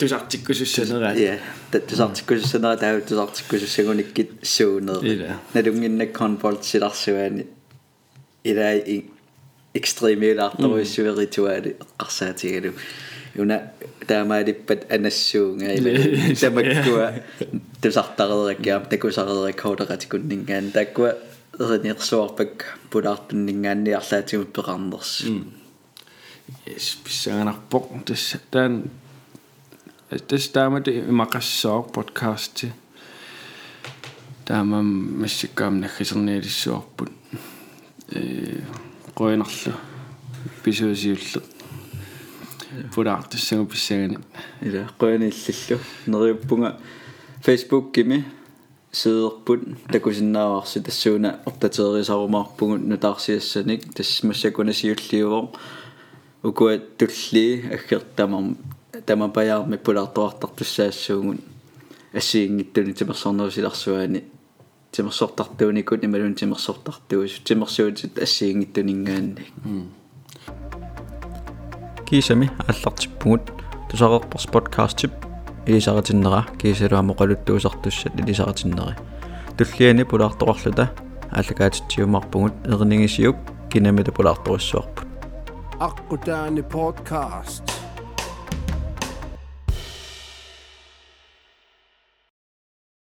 [0.00, 1.38] тусартиккусуссанераа я
[1.70, 7.46] тусартиккусуссанера таа тусартиккусуссагуниккит суунер налунгиннак конфолт силарсуаани
[8.44, 8.74] илаа
[9.74, 12.72] экстремилаарторуиссуеритуали эққарсаатигалу
[13.34, 13.72] юна
[14.06, 15.90] таамаалиппат анассуунга ила
[16.40, 17.06] тамаккуа
[17.82, 21.10] тусартареераккаам такусареераккаулератикуннингаан таккуа
[21.58, 25.12] эрниерсуарпак пулаартуннингаанни арлаатигут пеқарнерс
[26.66, 28.72] yes писсаганарпоқ тасса таан
[30.19, 32.73] тас таамат имақассоо подкасти.
[34.45, 37.11] Таамам массиккаам наггисерниалиссуарпут
[38.11, 38.61] э
[39.15, 39.73] qoinarlu
[40.63, 41.41] pisuusiullu
[42.93, 44.17] pulaartussagу писсагани.
[44.61, 46.79] Ила qoiniиллиллу нериуппунга
[47.45, 48.25] facebook-кими
[48.91, 55.49] сиерпут такусиннааварси тассууна ортатерисарумаарпугут нутаарсиассаник тассмассакунасиуллиувор
[56.43, 58.55] укуат тулли аггертамар
[59.05, 61.39] тамапаяарми пулаартуартартуссаассуугут
[62.13, 64.23] ассиингиттуни тимерсорнуусиларсуани
[64.91, 67.41] тимерсортартууникут ималун тимерсортартуус.
[67.43, 69.45] Тимерсуутит ассиингиттунингаанни
[72.09, 73.41] кисами аллартиппугут
[73.89, 75.11] тусареерпарс подкастип.
[75.67, 78.95] Илисаратиннера кисалуамо қалуттуусартуссат илисаратиннери
[79.57, 80.91] туллиани пулаарторарлута
[81.31, 83.37] аллагаатитсиумарпугут эрнигисиук
[83.71, 85.07] кинамита пулаарторуссуарпут
[85.81, 87.65] Akkutaani podcast.